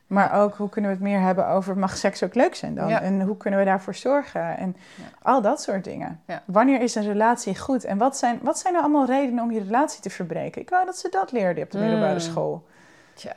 [0.07, 2.89] Maar ook hoe kunnen we het meer hebben over mag seks ook leuk zijn dan?
[2.89, 3.01] Ja.
[3.01, 4.57] En hoe kunnen we daarvoor zorgen?
[4.57, 5.05] En Ja.
[5.23, 6.21] al dat soort dingen.
[6.27, 6.43] Ja.
[6.45, 7.85] Wanneer is een relatie goed?
[7.85, 10.61] En wat zijn, wat zijn nou allemaal redenen om je relatie te verbreken?
[10.63, 12.21] Ik wou dat ze dat leerden op de middelbare Mm.
[12.21, 12.67] school.
[13.15, 13.33] Tja.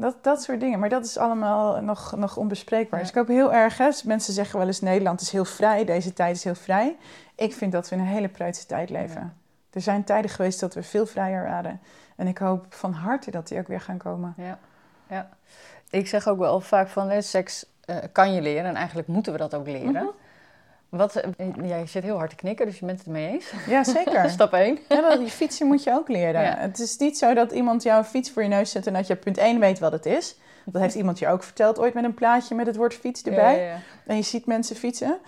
[0.00, 0.78] Dat, dat soort dingen.
[0.78, 2.98] Maar dat is allemaal nog, nog onbespreekbaar.
[2.98, 3.04] Ja.
[3.04, 6.12] Dus ik hoop heel erg, hè, mensen zeggen wel eens Nederland is heel vrij, deze
[6.12, 6.96] tijd is heel vrij.
[7.34, 9.20] Ik vind dat we in een hele preutse tijd leven.
[9.20, 9.32] Ja.
[9.70, 11.80] Er zijn tijden geweest dat we veel vrijer waren.
[12.16, 14.34] En ik hoop van harte dat die ook weer gaan komen.
[14.36, 14.58] Ja.
[15.08, 15.28] ja.
[15.90, 19.32] Ik zeg ook wel vaak van hè, seks eh, kan je leren en eigenlijk moeten
[19.32, 19.92] we dat ook leren.
[19.92, 20.06] Mhm.
[20.88, 23.52] Wat, eh, jij zit heel hard te knikken, dus je bent het ermee eens.
[23.66, 24.30] Ja, zeker.
[24.38, 24.78] Stap 1.
[24.88, 26.42] ja, dat, die fietsen moet je ook leren.
[26.42, 26.56] Ja.
[26.58, 29.16] Het is niet zo dat iemand jouw fiets voor je neus zet en dat je
[29.16, 30.36] punt 1 weet wat het is.
[30.64, 33.56] Dat heeft iemand je ook verteld ooit met een plaatje met het woord fiets erbij.
[33.56, 33.80] Ja, ja, ja.
[34.06, 35.18] En je ziet mensen fietsen.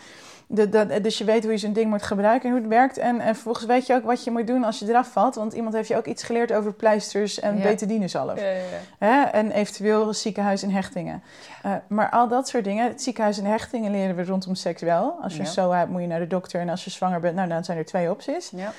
[0.53, 2.99] De, de- dus je weet hoe je zo'n ding moet gebruiken en hoe het werkt.
[2.99, 5.35] En, en vervolgens weet je ook wat je moet doen als je eraf valt.
[5.35, 7.63] Want iemand heeft je ook iets geleerd over pleisters en Ja.
[7.63, 8.41] betadinezalf.
[8.41, 9.07] Ja, ja, ja.
[9.07, 9.23] Hè?
[9.23, 11.23] En eventueel ziekenhuis en hechtingen.
[11.63, 12.87] Eh, maar al dat soort dingen.
[12.89, 15.19] Het ziekenhuis en hechtingen leren we rondom seks wel.
[15.23, 16.61] Als je SOA hebt, moet je naar de dokter.
[16.61, 18.51] En als je zwanger bent, nou, dan zijn er twee opties.
[18.55, 18.73] Ja.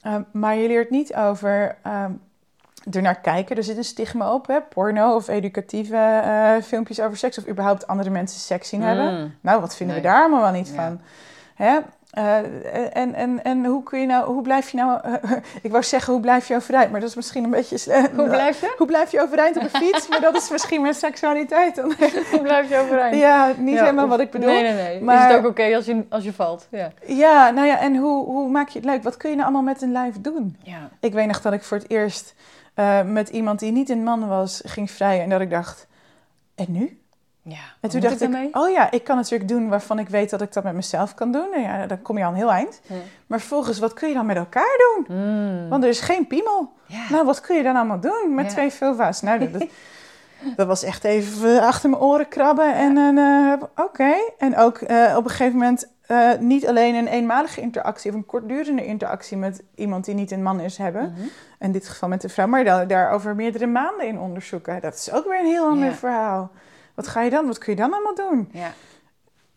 [0.00, 2.10] Eh, maar je leert niet over ehm
[2.90, 3.56] ernaar kijken.
[3.56, 4.60] Er zit een stigma op, hè?
[4.60, 7.38] porno of educatieve eh, filmpjes over seks.
[7.38, 9.20] Of überhaupt andere mensen seks zien hebben.
[9.20, 9.34] Mm.
[9.40, 10.74] Nou, wat vinden we daar allemaal wel niet Ja.
[10.74, 11.00] van?
[11.54, 11.78] Hè?
[12.10, 12.36] Eh,
[12.96, 15.00] en, en, en hoe kun je nou, hoe blijf je nou,
[15.62, 18.60] ik wou zeggen hoe blijf je overeind, maar dat is misschien een beetje, Hoe blijf
[18.60, 18.74] je?
[18.78, 21.92] hoe blijf je overeind op een fiets, maar dat is misschien met seksualiteit dan.
[22.30, 23.16] Hoe blijf je overeind?
[23.16, 24.48] Ja, niet Ja, helemaal of- wat ik bedoel.
[24.50, 25.00] Nee, nee, nee.
[25.02, 26.66] maar- Is het ook oké als, je, als je valt?
[26.70, 26.90] Ja.
[27.06, 29.02] Ja, nou ja, en hoe, hoe maak je het leuk?
[29.02, 30.56] Wat kun je nou allemaal met een lijf doen?
[30.62, 30.88] ja.
[31.00, 32.34] Ik weet nog dat ik voor het eerst
[32.76, 35.86] eh, met iemand die niet een man was, ging vrijen en dat ik dacht,
[36.54, 37.00] en nu?
[37.42, 40.40] Ja, En toen dacht ik, oh ja, ik kan natuurlijk doen waarvan ik weet dat
[40.40, 41.52] ik dat met mezelf kan doen.
[41.54, 42.80] En ja, dan kom je al een heel eind.
[43.26, 45.16] Maar vervolgens, wat kun je dan met elkaar doen?
[45.16, 45.68] Mm.
[45.68, 46.72] Want er is geen piemel.
[46.86, 47.04] Ja.
[47.10, 49.22] Nou, wat kun je dan allemaal doen met twee vulva's?
[49.22, 49.68] Nou, dat, dat,
[50.56, 52.74] dat was echt even achter mijn oren krabben.
[52.74, 54.14] En een, eh, oké.
[54.38, 58.26] En ook eh, op een gegeven moment eh, niet alleen een eenmalige interactie of een
[58.26, 61.12] kortdurende interactie met iemand die niet een man is hebben.
[61.12, 61.26] Mhm.
[61.58, 64.80] In dit geval met de vrouw, maar daar, daar over meerdere maanden in onderzoeken.
[64.80, 65.94] Dat is ook weer een heel ander Ja.
[65.94, 66.50] verhaal.
[66.94, 67.46] Wat ga je dan?
[67.46, 68.48] Wat kun je dan allemaal doen?
[68.52, 68.72] Ja.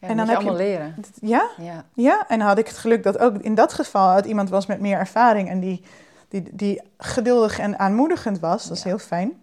[0.02, 0.96] Ja, En dan je heb je- allemaal leren.
[1.22, 1.84] Ja, Ja.
[1.94, 2.26] ja.
[2.28, 4.80] En dan had ik het geluk dat ook in dat geval het iemand was met
[4.80, 5.84] meer ervaring en die,
[6.30, 8.68] die, die geduldig en aanmoedigend was.
[8.68, 9.42] Dat is heel fijn.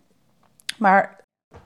[0.78, 1.15] Maar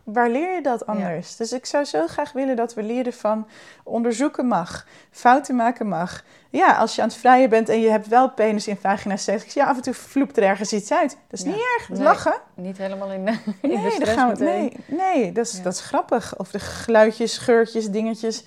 [0.04, 1.36] waar leer je dat anders?
[1.36, 3.46] Dus ik zou zo graag willen dat we leren van
[3.84, 6.22] onderzoeken mag, fouten maken mag.
[6.50, 9.54] Ja, als je aan het vrijen bent en je hebt wel penis in vagina 70,
[9.54, 11.16] ja, af en toe vloept er ergens iets uit.
[11.28, 11.50] Dat is Ja.
[11.50, 12.06] niet erg, dat is Nee.
[12.06, 12.34] lachen.
[12.54, 15.56] Niet helemaal in de, in de Nee, dat stress gaan we, nee, nee dat, is,
[15.56, 15.62] Ja.
[15.62, 16.36] dat is grappig.
[16.38, 18.44] Of de geluidjes, geurtjes, dingetjes.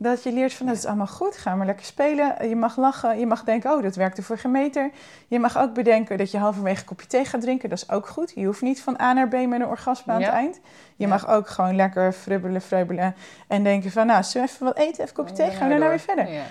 [0.00, 1.36] Dat je leert van, dat is allemaal goed.
[1.36, 2.48] Ga maar lekker spelen.
[2.48, 3.18] Je mag lachen.
[3.18, 4.90] Je mag denken, oh, dat werkte voor geen meter.
[5.28, 7.68] Je mag ook bedenken dat je halverwege een kopje thee gaat drinken.
[7.68, 8.32] Dat is ook goed.
[8.34, 10.26] Je hoeft niet van A naar B met een orgasme aan Ja.
[10.26, 10.60] het eind.
[10.96, 11.08] Je Ja.
[11.08, 13.14] mag ook gewoon lekker frubbelen, frubbelen.
[13.48, 14.90] En denken van, nou, zullen we even wat eten?
[14.92, 15.50] Even een kopje thee?
[15.50, 16.28] Gaan we daarna weer verder?
[16.32, 16.42] Ja.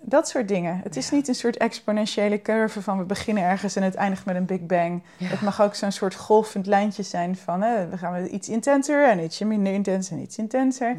[0.00, 0.80] Dat soort dingen.
[0.82, 4.36] Het is niet een soort exponentiële curve van we beginnen ergens en het eindigt met
[4.36, 5.02] een big bang.
[5.22, 9.18] Het mag ook zo'n soort golvend lijntje zijn van hè, we gaan iets intenser en
[9.18, 10.96] ietsje minder intens en iets intenser.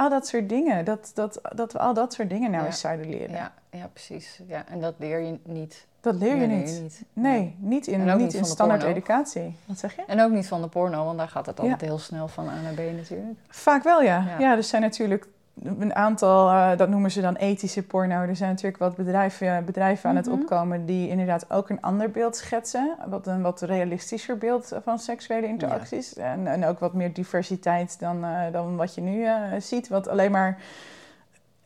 [0.00, 0.84] Al dat soort dingen.
[0.84, 2.68] Dat, dat, dat we al dat soort dingen nou Ja.
[2.68, 3.34] eens zouden leren.
[3.36, 4.40] Ja, ja, precies.
[4.46, 5.86] Ja, en dat leer je niet.
[6.00, 7.02] Dat leer je Nee, niet.
[7.12, 8.94] Nee, niet in, niet niet in standaard porno.
[8.96, 9.56] educatie.
[9.64, 10.02] Wat zeg je?
[10.06, 12.60] En ook niet van de porno, want daar gaat het altijd heel snel van A
[12.60, 13.38] naar B natuurlijk.
[13.48, 14.24] Vaak wel, ja.
[14.28, 14.38] Ja.
[14.38, 15.26] Ja, er zijn natuurlijk
[15.64, 18.14] een aantal, eh, dat noemen ze dan ethische porno.
[18.22, 20.24] Er zijn natuurlijk wat bedrijven, bedrijven aan Mhm.
[20.24, 22.96] het opkomen die inderdaad ook een ander beeld schetsen.
[23.06, 26.14] Wat een wat realistischer beeld van seksuele interacties.
[26.14, 29.88] En, en ook wat meer diversiteit dan, eh, dan wat je nu eh, ziet.
[29.88, 30.58] Wat alleen maar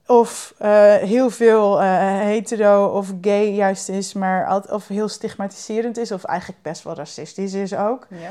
[0.07, 1.87] of eh, heel veel eh,
[2.21, 6.13] hetero of gay juist is, maar of heel stigmatiserend is.
[6.13, 8.31] Of eigenlijk best wel racistisch is ook Ja.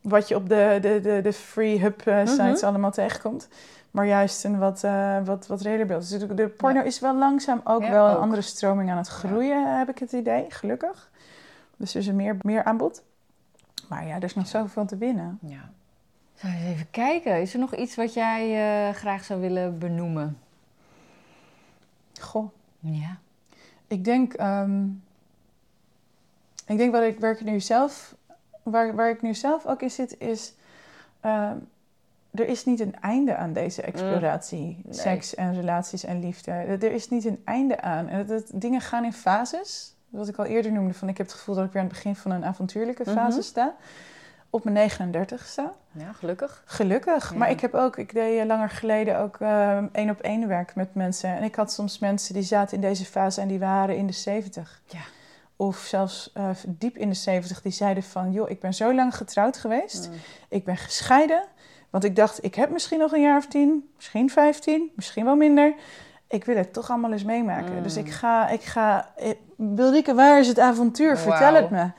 [0.00, 2.64] wat je op de, de, de, de free hub eh, sites Mhm.
[2.64, 3.48] allemaal tegenkomt.
[3.96, 6.08] Maar juist een wat, eh, wat, wat reëler beeld.
[6.08, 8.22] Dus de, porno is wel langzaam ook Ja, wel een ook.
[8.22, 11.10] andere stroming aan het groeien, heb ik het idee, gelukkig.
[11.76, 13.02] Dus er is er meer, meer aanbod.
[13.88, 15.38] Maar ja, er is nog zoveel te winnen.
[15.42, 15.70] ja.
[16.34, 17.40] Zou je eens even kijken.
[17.40, 18.42] Is er nog iets wat jij
[18.88, 20.38] eh, graag zou willen benoemen?
[22.20, 23.16] Goh, Ja.
[23.86, 24.84] ik denk, ehm,
[26.66, 28.14] ik denk waar ik, waar ik nu zelf,
[28.62, 30.54] waar, waar ik nu zelf ook in zit, is
[31.20, 31.56] ehm,
[32.36, 34.80] er is niet een einde aan deze exploratie.
[34.84, 34.94] nee.
[34.94, 36.50] Seks en relaties en liefde.
[36.50, 38.08] Er is niet een einde aan.
[38.08, 39.94] En het- dingen gaan in fases.
[40.08, 41.96] Wat ik al eerder noemde, van ik heb het gevoel dat ik weer aan het
[41.96, 43.46] begin van een avontuurlijke fase Mhm.
[43.46, 43.74] sta.
[44.50, 45.72] Op mijn 39 sta.
[45.92, 46.62] Ja, gelukkig.
[46.66, 47.30] Gelukkig.
[47.32, 47.36] Ja.
[47.38, 50.74] Maar ik heb ook, ik deed eh, langer geleden ook ehm, één op één werk
[50.74, 51.36] met mensen.
[51.36, 54.12] En ik had soms mensen die zaten in deze fase en die waren in de
[54.12, 54.82] 70.
[54.86, 55.00] Ja.
[55.56, 59.16] Of zelfs eh, diep in de 70, die zeiden van, joh, ik ben zo lang
[59.16, 60.08] getrouwd geweest.
[60.08, 60.14] Mm.
[60.48, 61.42] Ik ben gescheiden,
[61.96, 65.36] want ik dacht, ik heb misschien nog een jaar of tien, misschien vijftien, misschien wel
[65.36, 65.74] minder.
[66.28, 67.76] Ik wil het toch allemaal eens meemaken.
[67.76, 67.82] Mm.
[67.82, 71.18] Dus ik ga, ik ga, eh, Wilrieke, waar is het avontuur?
[71.18, 71.90] Vertel het me.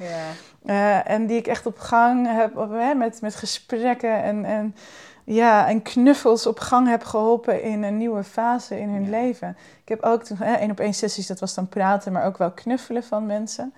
[0.65, 4.75] Eh, en die ik echt op gang heb, op, hè, met, met gesprekken en, en,
[5.23, 9.09] ja, en knuffels op gang heb geholpen in een nieuwe fase in hun Ja.
[9.09, 9.57] leven.
[9.81, 12.51] Ik heb ook toen, één op één sessies, dat was dan praten, maar ook wel
[12.51, 13.73] knuffelen van mensen.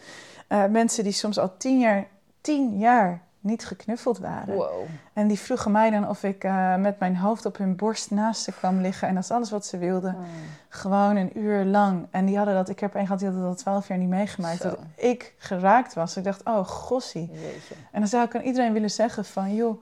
[0.47, 2.07] Eh, mensen die soms al tien jaar,
[2.41, 4.55] tien jaar niet geknuffeld waren.
[4.55, 4.69] Wow.
[5.13, 8.43] En die vroegen mij dan of ik eh, met mijn hoofd op hun borst naast
[8.43, 9.07] ze kwam liggen.
[9.07, 10.15] En dat is alles wat ze wilden.
[10.17, 10.25] Mm.
[10.69, 12.07] Gewoon een uur lang.
[12.11, 14.09] En die hadden dat, ik heb een gehad die had dat al twaalf jaar niet
[14.09, 14.61] meegemaakt.
[14.61, 14.69] Zo.
[14.69, 16.17] Dat ik geraakt was.
[16.17, 17.29] Ik dacht, oh gossie.
[17.31, 17.75] Jeetje.
[17.91, 19.81] En dan zou ik aan iedereen willen zeggen van, joh,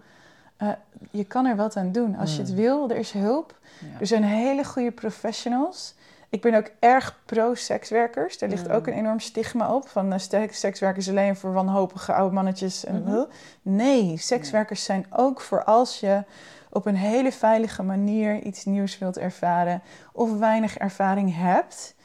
[0.58, 0.70] eh,
[1.12, 2.16] je kan er wat aan doen.
[2.16, 2.56] Als je het Mm.
[2.56, 3.56] wil, er is hulp.
[3.80, 4.00] Ja.
[4.00, 5.96] Er zijn hele goede professionals.
[6.30, 8.38] Ik ben ook erg pro-sekswerkers.
[8.38, 8.74] Daar ligt Mm.
[8.74, 9.88] ook een enorm stigma op.
[9.88, 10.20] Van uh,
[10.50, 12.86] sekswerkers alleen voor wanhopige oude mannetjes.
[12.86, 13.24] En, Mhm.
[13.62, 16.24] Nee, sekswerkers zijn ook voor als je
[16.70, 19.82] op een hele veilige manier iets nieuws wilt ervaren.
[20.14, 21.96] Of weinig ervaring hebt.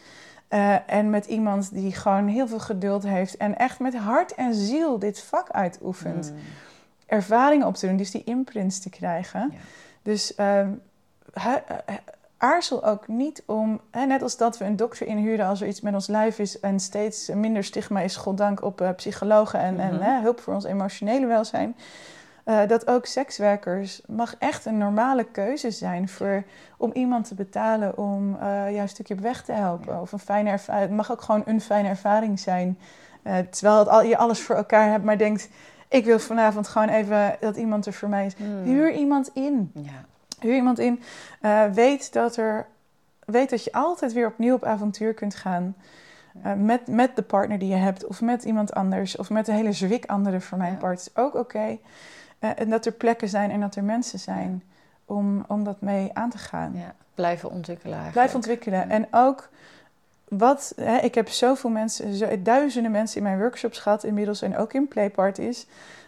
[0.49, 3.37] eh, en met iemand die gewoon heel veel geduld heeft.
[3.37, 6.39] En echt met hart en ziel dit vak uitoefent Mm.
[7.07, 9.49] ervaring op te doen, dus die imprints te krijgen.
[9.53, 9.59] Ja.
[10.03, 10.71] Dus ehm,
[11.33, 11.55] eh,
[12.43, 15.81] aarzel ook niet om, hè, net als dat we een dokter inhuren als er iets
[15.81, 19.95] met ons lijf is en steeds minder stigma is, goddank, op eh, psychologen en, en
[19.95, 20.03] Mhm.
[20.03, 21.77] hè, hulp voor ons emotionele welzijn.
[22.45, 26.43] eh, dat ook sekswerkers mag echt een normale keuze zijn voor,
[26.77, 29.95] om iemand te betalen om eh jou een stukje op weg te helpen.
[29.95, 30.01] Ja.
[30.01, 30.87] Of een fijne ervaring.
[30.87, 32.79] Het mag ook gewoon een fijne ervaring zijn.
[33.51, 35.49] Terwijl het al, je alles voor elkaar hebt, maar denkt:
[35.89, 38.37] ik wil vanavond gewoon even dat iemand er voor mij is.
[38.37, 38.63] Mm.
[38.63, 39.71] Huur iemand in.
[39.75, 40.05] Ja.
[40.43, 41.03] Huur iemand in.
[41.43, 42.67] Uh, weet, dat er,
[43.25, 45.77] weet dat je altijd weer opnieuw op avontuur kunt gaan.
[46.47, 49.55] Uh, met, met de partner die je hebt, of met iemand anders, of met een
[49.55, 50.99] hele zwik anderen voor mijn part.
[50.99, 51.79] Is ook oké.
[52.41, 54.63] Uh, en dat er plekken zijn en dat er mensen zijn
[55.05, 56.73] om, om dat mee aan te gaan.
[56.75, 58.13] Ja, blijven ontwikkelen eigenlijk.
[58.13, 58.91] Blijven ontwikkelen.
[58.91, 59.49] En ook
[60.29, 64.57] wat, hè, ik heb zoveel mensen, zo, duizenden mensen in mijn workshops gehad inmiddels en
[64.57, 65.67] ook in playparties.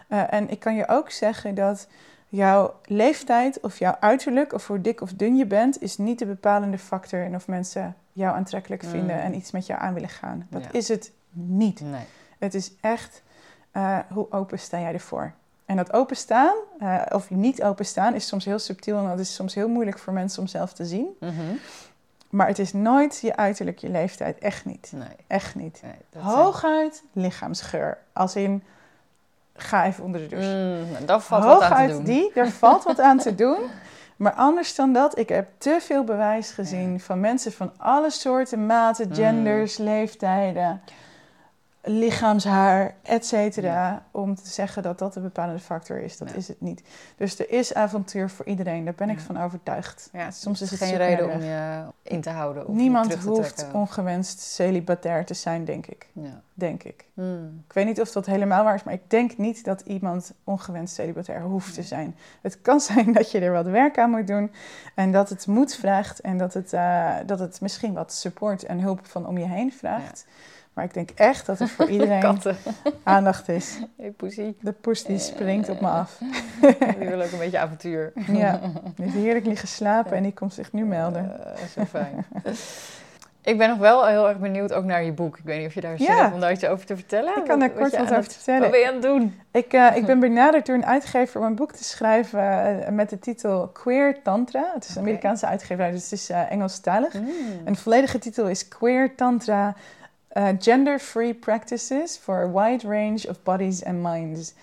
[0.09, 1.87] Uh, en ik kan je ook zeggen dat
[2.35, 6.27] jouw leeftijd of jouw uiterlijk of hoe dik of dun je bent, is niet de
[6.27, 8.91] bepalende factor in of mensen jou aantrekkelijk mm.
[8.91, 10.47] vinden en iets met jou aan willen gaan.
[10.51, 11.81] Dat is het niet.
[11.81, 12.05] Nee.
[12.39, 13.23] Het is echt
[13.73, 15.33] uh, hoe open sta jij ervoor.
[15.65, 19.55] En dat openstaan, uh, of niet openstaan, is soms heel subtiel en dat is soms
[19.55, 21.17] heel moeilijk voor mensen om zelf te zien.
[21.21, 21.59] Mm -hmm.
[22.31, 24.39] Maar het is nooit je uiterlijk, je leeftijd.
[24.39, 24.93] Echt niet.
[24.95, 25.17] Nee.
[25.27, 25.83] Echt niet.
[25.83, 27.99] Nee, Hooguit lichaamsgeur.
[28.13, 28.63] Als in,
[29.57, 30.49] ga even onder de douche.
[30.49, 32.05] Mm, daar valt Hooguit wat aan te doen.
[32.05, 33.59] die, daar valt wat aan te doen.
[34.17, 38.67] Maar anders dan dat, ik heb te veel bewijs gezien van mensen van alle soorten,
[38.67, 39.15] maten, mm.
[39.15, 40.81] genders, leeftijden
[41.85, 46.19] lichaamshaar, et cetera, om te zeggen dat dat de bepalende factor is.
[46.19, 46.83] Dat is het niet.
[47.17, 50.09] Dus er is avontuur voor iedereen, daar ben ik van overtuigd.
[50.13, 52.67] Ja, Soms is het geen reden om je in te houden.
[52.67, 56.07] Of Niemand te hoeft ongewenst celibatair te zijn, denk ik.
[56.13, 56.41] Ja.
[56.55, 57.05] Denk ik.
[57.15, 57.65] Hmm.
[57.67, 60.95] Ik weet niet of dat helemaal waar is, maar ik denk niet dat iemand ongewenst
[60.95, 62.17] celibatair hoeft te zijn.
[62.41, 64.51] Het kan zijn dat je er wat werk aan moet doen
[64.95, 68.81] en dat het moed vraagt en dat het, uh, dat het misschien wat support en
[68.81, 70.27] hulp van om je heen vraagt.
[70.75, 72.39] Maar ik denk echt dat er voor iedereen
[73.03, 73.79] aandacht is.
[73.97, 74.57] Hey, poesie.
[74.61, 76.19] De poes die springt op me af.
[76.99, 78.13] die wil ook een beetje avontuur.
[78.33, 78.61] ja,
[78.95, 81.41] die heeft heerlijk liggen slapen en die komt zich nu melden.
[81.41, 82.27] Uh, zo fijn.
[83.45, 85.39] Ik ben nog wel heel erg benieuwd ook naar je boek.
[85.39, 87.37] Ik weet niet of je daar zin hebt om daar iets over te vertellen.
[87.37, 88.61] Ik kan daar kort wat, over vertellen.
[88.61, 89.41] Wat ben je aan het doen?
[89.53, 93.11] Ik, uh, ik ben benaderd door een uitgever om een boek te schrijven uh, met
[93.11, 94.71] de titel Queer Tantra.
[94.75, 97.15] Het is een Amerikaanse uitgever, dus het is uh, Engelstalig.
[97.15, 97.29] Mm.
[97.65, 99.75] En de volledige titel is Queer Tantra
[100.35, 104.55] uh, Gender-free practices for a wide range of bodies and minds.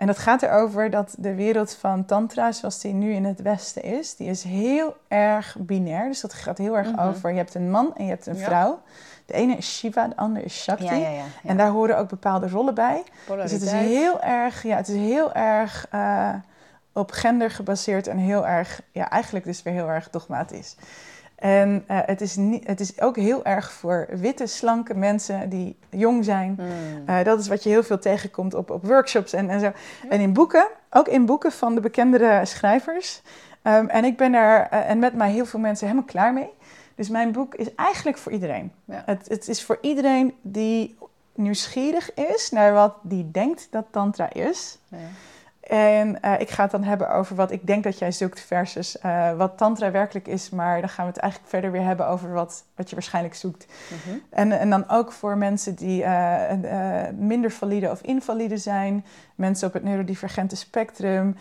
[0.00, 3.82] En dat gaat erover dat de wereld van tantra, zoals die nu in het Westen
[3.82, 6.06] is, die is heel erg binair.
[6.08, 7.08] Dus dat gaat heel erg mhm.
[7.08, 8.82] over, je hebt een man en je hebt een vrouw.
[9.26, 10.84] De ene is Shiva, de andere is Shakti.
[10.84, 13.02] Ja, ja, en daar horen ook bepaalde rollen bij.
[13.26, 16.34] Dus het is heel erg, ja, het is heel erg uh,
[16.92, 20.76] op gender gebaseerd en heel erg, ja, eigenlijk dus weer heel erg dogmatisch.
[21.40, 25.76] En uh, het, is niet, het is ook heel erg voor witte, slanke mensen die
[25.90, 26.58] jong zijn.
[26.58, 27.08] Mm.
[27.08, 29.72] Uh, dat is wat je heel veel tegenkomt op, op workshops en, en zo.
[30.08, 33.22] En in boeken, ook in boeken van de bekendere schrijvers.
[33.62, 36.50] Um, en ik ben daar, uh, en met mij heel veel mensen helemaal klaar mee.
[36.94, 38.72] Dus mijn boek is eigenlijk voor iedereen.
[38.84, 39.02] Ja.
[39.06, 40.96] Het, het is voor iedereen die
[41.34, 44.78] nieuwsgierig is naar wat die denkt dat tantra is.
[44.88, 44.96] Ja.
[45.70, 48.96] En uh, ik ga het dan hebben over wat ik denk dat jij zoekt versus
[49.04, 50.50] uh, wat tantra werkelijk is.
[50.50, 53.66] Maar dan gaan we het eigenlijk verder weer hebben over wat, wat je waarschijnlijk zoekt.
[53.66, 54.22] Mm -hmm.
[54.30, 56.42] en, en dan ook voor mensen die uh,
[57.14, 59.04] minder valide of invalide zijn.
[59.34, 61.36] Mensen op het neurodivergente spectrum.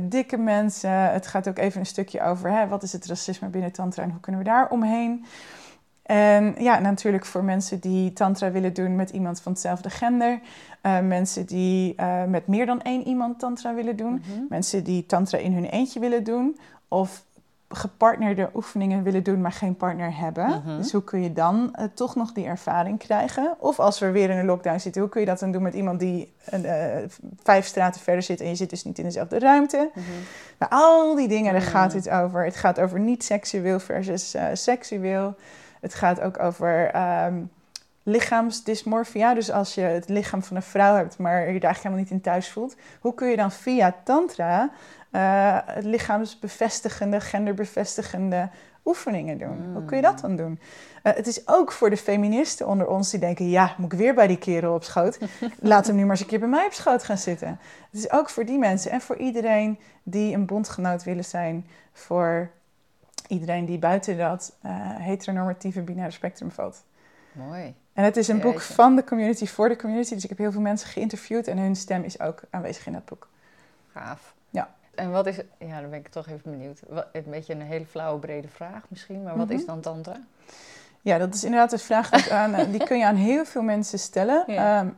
[0.00, 1.12] dikke mensen.
[1.12, 4.10] Het gaat ook even een stukje over hè, wat is het racisme binnen tantra en
[4.10, 5.24] hoe kunnen we daar omheen.
[6.06, 10.40] En ja, natuurlijk voor mensen die tantra willen doen met iemand van hetzelfde gender.
[10.82, 14.12] Uh, mensen die uh, met meer dan één iemand tantra willen doen.
[14.12, 14.46] Mm -hmm.
[14.48, 16.58] Mensen die tantra in hun eentje willen doen.
[16.88, 17.24] Of
[17.68, 20.46] gepartnerde oefeningen willen doen, maar geen partner hebben.
[20.46, 20.76] Mm -hmm.
[20.76, 23.54] Dus hoe kun je dan uh, toch nog die ervaring krijgen?
[23.58, 25.74] Of als we weer in een lockdown zitten, hoe kun je dat dan doen met
[25.74, 26.32] iemand die
[27.42, 29.90] vijf straten verder zit en je zit dus niet in dezelfde ruimte?
[29.94, 30.22] Mm -hmm.
[30.58, 32.44] nou, al die dingen, daar gaat het over.
[32.44, 35.34] Het gaat over niet seksueel versus seksueel.
[35.80, 37.50] Het gaat ook over um,
[38.06, 39.34] lichaamsdysmorfia.
[39.34, 42.10] Dus als je het lichaam van een vrouw hebt, maar je daar eigenlijk helemaal niet
[42.10, 42.76] in thuis voelt.
[43.00, 44.70] Hoe kun je dan via tantra
[45.12, 48.48] uh, het lichaamsbevestigende, genderbevestigende
[48.84, 49.66] oefeningen doen?
[49.66, 49.74] Mm.
[49.74, 50.60] Hoe kun je dat dan doen?
[51.02, 53.50] Uh, het is ook voor de feministen onder ons die denken...
[53.50, 55.18] ja, moet ik weer bij die kerel op schoot?
[55.60, 57.58] Laat hem nu maar eens een keer bij mij op schoot gaan zitten.
[57.90, 61.66] Het is ook voor die mensen en voor iedereen die een bondgenoot willen zijn...
[61.92, 62.50] voor
[63.28, 66.84] iedereen die buiten dat uh, heteronormatieve binaire spectrum valt.
[67.32, 67.74] Mooi.
[67.92, 70.14] En het is een boek van de community voor de community.
[70.14, 73.04] Dus ik heb heel veel mensen geïnterviewd en hun stem is ook aanwezig in dat
[73.04, 73.28] boek.
[73.92, 74.34] Gaaf.
[74.50, 74.74] Ja.
[74.94, 76.80] En wat is, ja, dan ben ik toch even benieuwd.
[76.88, 79.66] Wat, een beetje een hele flauwe, brede vraag misschien, maar wat is mhm.
[79.66, 80.20] dan Tantra?
[81.00, 83.98] Ja, dat is inderdaad een vraag die, aan, die kun je aan heel veel mensen
[83.98, 84.44] stellen.
[84.52, 84.80] Ja.
[84.80, 84.96] Um,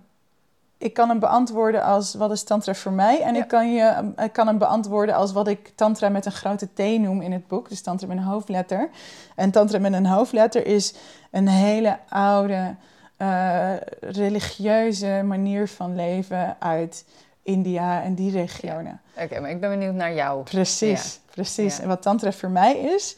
[0.79, 3.20] ik kan hem beantwoorden als wat is tantra voor mij.
[3.20, 6.68] En ik, kan je, ik kan hem beantwoorden als wat ik tantra met een grote
[6.74, 7.68] T noem in het boek.
[7.68, 8.91] Dus tantra met een hoofdletter.
[9.35, 10.95] En tantra met een hoofdletter is
[11.31, 12.74] een hele oude
[13.18, 17.05] uh, religieuze manier van leven uit
[17.43, 19.01] India en die regionen.
[19.16, 20.43] Oké, maar ik ben benieuwd naar jou.
[20.43, 21.79] Precies, precies.
[21.79, 23.16] En wat tantra voor mij is,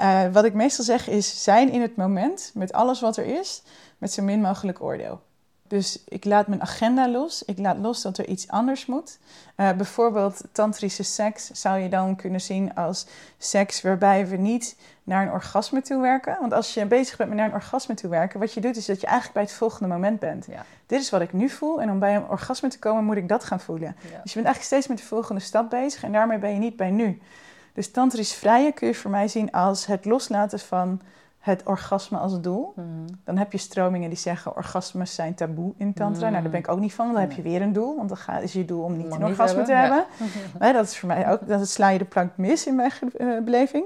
[0.00, 3.62] uh, wat ik meestal zeg is zijn in het moment met alles wat er is,
[3.98, 5.20] met zo min mogelijk oordeel.
[5.72, 7.42] Dus ik laat mijn agenda los.
[7.42, 9.18] Ik laat los dat er iets anders moet.
[9.56, 13.06] Uh, bijvoorbeeld tantrische seks zou je dan kunnen zien als
[13.38, 16.36] seks waarbij we niet naar een orgasme toe werken.
[16.40, 18.86] Want als je bezig bent met naar een orgasme toe werken, wat je doet is
[18.86, 20.46] dat je eigenlijk bij het volgende moment bent.
[20.46, 20.64] Ja.
[20.86, 23.28] Dit is wat ik nu voel en om bij een orgasme te komen moet ik
[23.28, 23.96] dat gaan voelen.
[24.00, 26.76] Dus je bent eigenlijk steeds met de volgende stap bezig en daarmee ben je niet
[26.76, 27.20] bij nu.
[27.72, 31.00] Dus tantrisch vrije kun je voor mij zien als het loslaten van
[31.42, 32.72] het orgasme als doel.
[32.76, 32.86] Mhm.
[33.24, 36.28] Dan heb je stromingen die zeggen orgasmes zijn taboe in tantra.
[36.28, 37.96] Nou, daar ben ik ook niet van, dan heb je weer een doel.
[37.96, 40.04] Want dan is je doel om niet een orgasme te hebben.
[40.60, 40.72] Ja.
[40.72, 43.84] dat is voor mij ook, dat sla je de plank mis in mijn uh, beleving.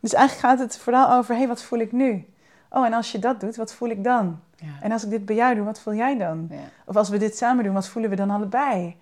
[0.00, 2.26] Dus eigenlijk gaat het vooral over, hé, hey, wat voel ik nu?
[2.70, 4.40] Oh, en als je dat doet, wat voel ik dan?
[4.56, 4.66] Ja.
[4.80, 6.50] En als ik dit bij jou doe, wat voel jij dan?
[6.84, 8.96] Of als we dit samen doen, wat voelen we dan allebei?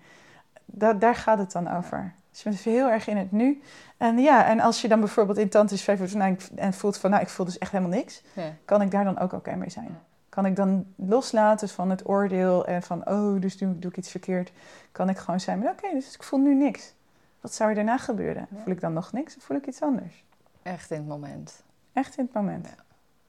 [0.97, 2.13] daar gaat het dan over.
[2.43, 3.61] Dus je bent heel erg in het nu.
[3.97, 6.13] En ja, en als je dan bijvoorbeeld in tantrisch vijf
[6.55, 8.21] en voelt van, nou, ik voel dus echt helemaal niks,
[8.65, 9.99] kan ik daar dan ook oké mee zijn?
[10.29, 14.11] Kan ik dan loslaten van het oordeel en van, oh, dus doe, doe ik iets
[14.11, 14.51] verkeerd?
[14.91, 16.93] Kan ik gewoon zijn met, oké, dus ik voel nu niks.
[17.41, 18.47] Wat zou er daarna gebeuren?
[18.63, 20.23] Voel ik dan nog niks of voel ik iets anders?
[20.63, 21.63] Echt in het moment.
[21.93, 22.67] Echt in het moment.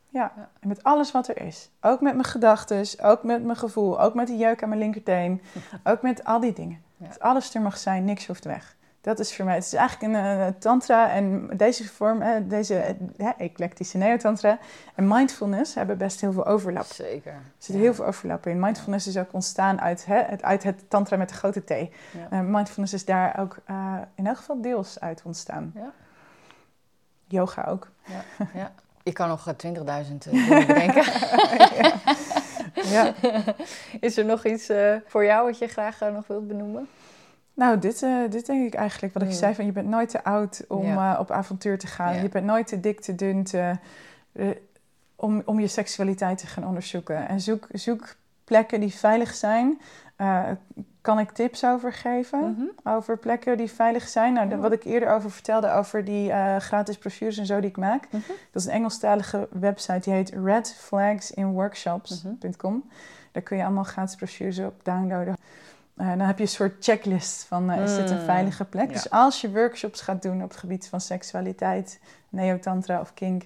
[0.08, 0.32] Ja.
[0.36, 0.48] ja.
[0.60, 1.70] En met alles wat er is.
[1.80, 5.42] Ook met mijn gedachten, ook met mijn gevoel, ook met die jeuk aan mijn linkerteen,
[5.84, 6.82] ook met al die dingen.
[6.96, 8.76] Dat alles er mag zijn, niks hoeft weg.
[9.00, 12.96] Dat is voor mij, het is eigenlijk een uh, tantra en deze vorm, uh, deze
[13.16, 14.58] uh, eclectische neotantra
[14.94, 16.84] en mindfulness hebben best heel veel overlap.
[16.84, 17.32] Zeker.
[17.32, 18.60] Er zit heel veel overlap in.
[18.60, 21.70] Mindfulness is ook ontstaan uit, hè, het, uit het tantra met de grote T.
[22.30, 22.42] Ja.
[22.42, 23.56] mindfulness is daar ook
[24.14, 25.72] in elk geval deels uit ontstaan.
[25.74, 25.92] Ja.
[27.26, 27.88] Yoga ook.
[28.04, 28.72] Ja, ja.
[29.02, 29.72] Je kan nog 20.000
[30.66, 31.04] bedenken.
[32.94, 33.14] ja.
[34.00, 34.70] Is er nog iets
[35.06, 36.88] voor jou wat je graag nog wilt benoemen?
[37.58, 39.14] Nou, dit, uh, dit denk ik eigenlijk.
[39.14, 42.22] Wat ik zei, van je bent nooit te oud om uh, op avontuur te gaan.
[42.22, 43.72] Je bent nooit te dik, te dun te,
[44.32, 44.48] uh,
[45.16, 47.28] om, om je seksualiteit te gaan onderzoeken.
[47.28, 49.80] En zoek, zoek plekken die veilig zijn.
[51.00, 52.38] kan ik tips over geven?
[52.38, 52.70] Mm -hmm.
[52.94, 54.32] Over plekken die veilig zijn?
[54.32, 57.76] Nou, de, wat ik eerder over vertelde, over die gratis brochures en zo die ik
[57.76, 58.06] maak.
[58.10, 58.34] Mm -hmm.
[58.50, 62.72] Dat is een Engelstalige website, die heet redflagsinworkshops.com.
[62.72, 62.90] Mm -hmm.
[63.32, 65.34] Daar kun je allemaal gratis brochures op downloaden.
[66.00, 68.92] Uh, dan heb je een soort checklist van uh, is dit een mm, veilige plek?
[68.92, 73.44] Dus als je workshops gaat doen op het gebied van seksualiteit, neotantra of kink,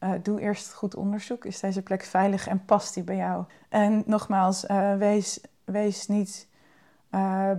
[0.00, 1.44] uh, doe eerst goed onderzoek.
[1.44, 3.44] Is deze plek veilig en past die bij jou?
[3.68, 4.66] En nogmaals,
[4.98, 6.46] wees, wees niet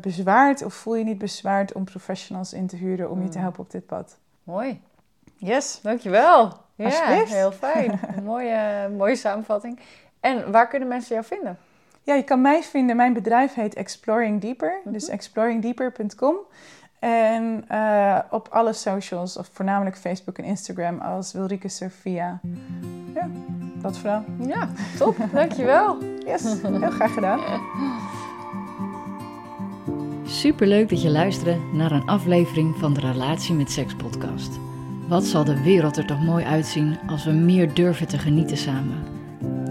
[0.01, 3.43] bezwaard of voel je niet bezwaard om professionals in te huren om je te mm.
[3.43, 4.17] helpen op dit pad.
[4.43, 4.81] Mooi.
[5.35, 5.79] Yes.
[5.81, 6.53] Dankjewel.
[6.75, 7.99] Ja, heel fijn.
[8.23, 9.79] mooie, mooie samenvatting.
[10.19, 11.57] En waar kunnen mensen jou vinden?
[12.07, 12.95] Ja, je kan mij vinden.
[12.95, 14.79] Mijn bedrijf heet Exploring Deeper.
[14.85, 15.13] Dus mhm.
[15.13, 16.35] exploringdeeper.com.
[16.99, 22.39] En uh, op alle socials, of voornamelijk Facebook en Instagram, als Wilrike Sophia.
[23.13, 23.29] Ja,
[23.81, 24.23] dat vooral.
[24.47, 25.15] Ja, top.
[25.33, 25.97] Dankjewel.
[26.25, 27.39] Yes, heel graag gedaan.
[30.25, 34.59] Superleuk dat je luisterde naar een aflevering van de Relatie met Seks podcast.
[35.07, 39.16] Wat zal de wereld er toch mooi uitzien als we meer durven te genieten samen.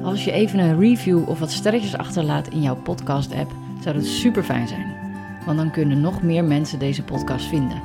[0.07, 4.43] Als je even een review of wat sterretjes achterlaat in jouw podcast-app, zou dat super
[4.43, 4.95] fijn zijn.
[5.47, 7.83] Want dan kunnen nog meer mensen deze podcast vinden.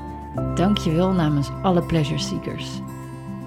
[0.56, 2.68] Dank je wel namens alle pleasure seekers.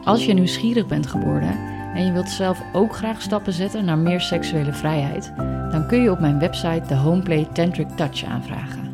[0.04, 1.58] Als je nieuwsgierig bent geworden
[1.94, 5.32] en je wilt zelf ook graag stappen zetten naar meer seksuele vrijheid,
[5.70, 8.92] dan kun je op mijn website de Homeplay Tantric Touch aanvragen.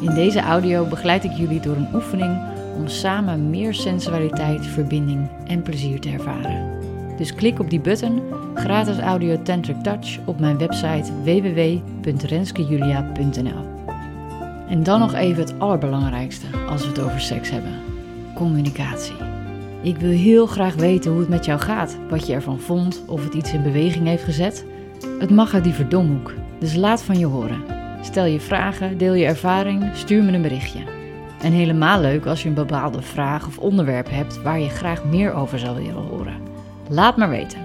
[0.00, 2.40] In deze audio begeleid ik jullie door een oefening
[2.76, 6.77] om samen meer sensualiteit, verbinding en plezier te ervaren.
[7.18, 8.22] Dus klik op die button,
[8.54, 13.76] gratis audio Tantric Touch, op mijn website www.renskejulia.nl.
[14.68, 17.72] En dan nog even het allerbelangrijkste als we het over seks hebben:
[18.34, 19.16] communicatie.
[19.82, 23.24] Ik wil heel graag weten hoe het met jou gaat, wat je ervan vond, of
[23.24, 24.64] het iets in beweging heeft gezet.
[25.18, 27.62] Het mag uit die verdomhoek, dus laat van je horen.
[28.02, 30.80] Stel je vragen, deel je ervaring, stuur me een berichtje.
[31.42, 35.32] En helemaal leuk als je een bepaalde vraag of onderwerp hebt waar je graag meer
[35.32, 36.47] over zou willen horen.
[36.88, 37.60] Laat maar weten.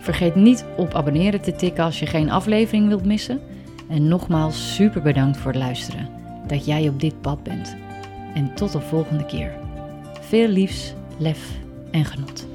[0.00, 3.40] Vergeet niet op abonneren te tikken als je geen aflevering wilt missen.
[3.88, 6.08] En nogmaals super bedankt voor het luisteren.
[6.46, 7.76] Dat jij op dit pad bent.
[8.34, 9.52] En tot de volgende keer.
[10.20, 11.50] Veel liefs, lef
[11.90, 12.53] en genot.